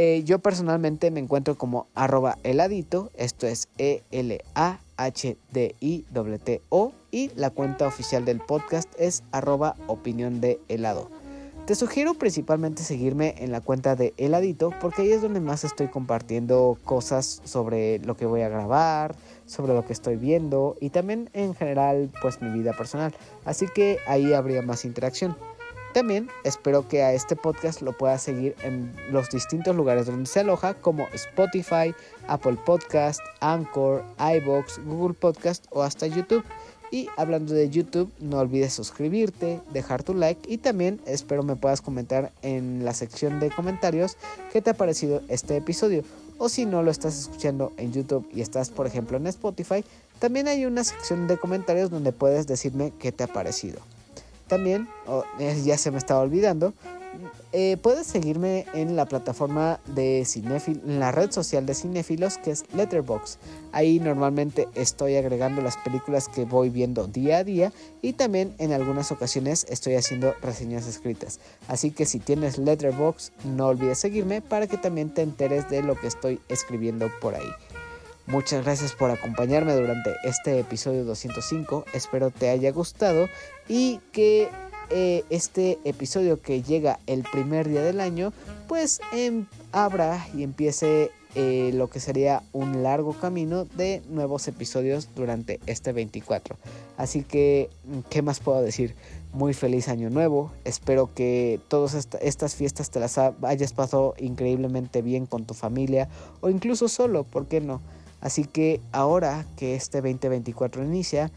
[0.00, 4.12] Eh, yo personalmente me encuentro como arroba heladito, esto es E-L-A-H-D-I-T-O
[7.10, 11.10] y la cuenta oficial del podcast es arroba opinión de helado.
[11.66, 15.88] Te sugiero principalmente seguirme en la cuenta de Heladito porque ahí es donde más estoy
[15.88, 21.28] compartiendo cosas sobre lo que voy a grabar, sobre lo que estoy viendo y también
[21.32, 23.16] en general pues mi vida personal.
[23.44, 25.36] Así que ahí habría más interacción.
[25.94, 30.40] También espero que a este podcast lo puedas seguir en los distintos lugares donde se
[30.40, 31.94] aloja como Spotify,
[32.26, 36.44] Apple Podcast, Anchor, iBox, Google Podcast o hasta YouTube.
[36.90, 41.82] Y hablando de YouTube, no olvides suscribirte, dejar tu like y también espero me puedas
[41.82, 44.16] comentar en la sección de comentarios
[44.52, 46.02] qué te ha parecido este episodio.
[46.38, 49.84] O si no lo estás escuchando en YouTube y estás por ejemplo en Spotify,
[50.18, 53.80] también hay una sección de comentarios donde puedes decirme qué te ha parecido.
[54.48, 54.88] También,
[55.64, 56.72] ya se me estaba olvidando,
[57.52, 62.50] eh, puedes seguirme en la plataforma de Cinefil, en la red social de cinéfilos que
[62.50, 63.38] es Letterbox.
[63.72, 67.72] Ahí normalmente estoy agregando las películas que voy viendo día a día
[68.02, 71.40] y también en algunas ocasiones estoy haciendo reseñas escritas.
[71.68, 75.98] Así que si tienes Letterbox, no olvides seguirme para que también te enteres de lo
[75.98, 77.50] que estoy escribiendo por ahí.
[78.28, 81.86] Muchas gracias por acompañarme durante este episodio 205.
[81.94, 83.26] Espero te haya gustado
[83.68, 84.50] y que
[84.90, 88.34] eh, este episodio que llega el primer día del año,
[88.68, 95.08] pues em, abra y empiece eh, lo que sería un largo camino de nuevos episodios
[95.16, 96.58] durante este 24.
[96.98, 97.70] Así que,
[98.10, 98.94] ¿qué más puedo decir?
[99.32, 100.52] Muy feliz año nuevo.
[100.66, 106.10] Espero que todas estas fiestas te las hayas pasado increíblemente bien con tu familia
[106.42, 107.80] o incluso solo, ¿por qué no?
[108.20, 111.30] Así que ahora que este 2024 inicia,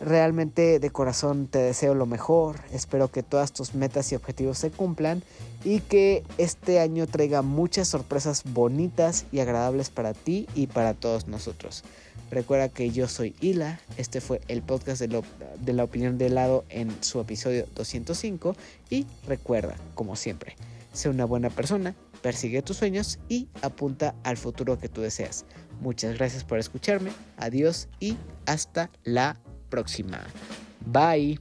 [0.00, 2.60] realmente de corazón te deseo lo mejor.
[2.72, 5.22] Espero que todas tus metas y objetivos se cumplan
[5.64, 11.28] y que este año traiga muchas sorpresas bonitas y agradables para ti y para todos
[11.28, 11.84] nosotros.
[12.30, 15.22] Recuerda que yo soy Hila, este fue el podcast de,
[15.72, 18.56] la opinión de helado en su episodio 205
[18.88, 20.56] y recuerda, como siempre,
[20.94, 25.44] sé una buena persona, persigue tus sueños y apunta al futuro que tú deseas.
[25.82, 28.16] Muchas gracias por escucharme, adiós y
[28.46, 29.36] hasta la
[29.68, 30.20] próxima.
[30.86, 31.40] Bye.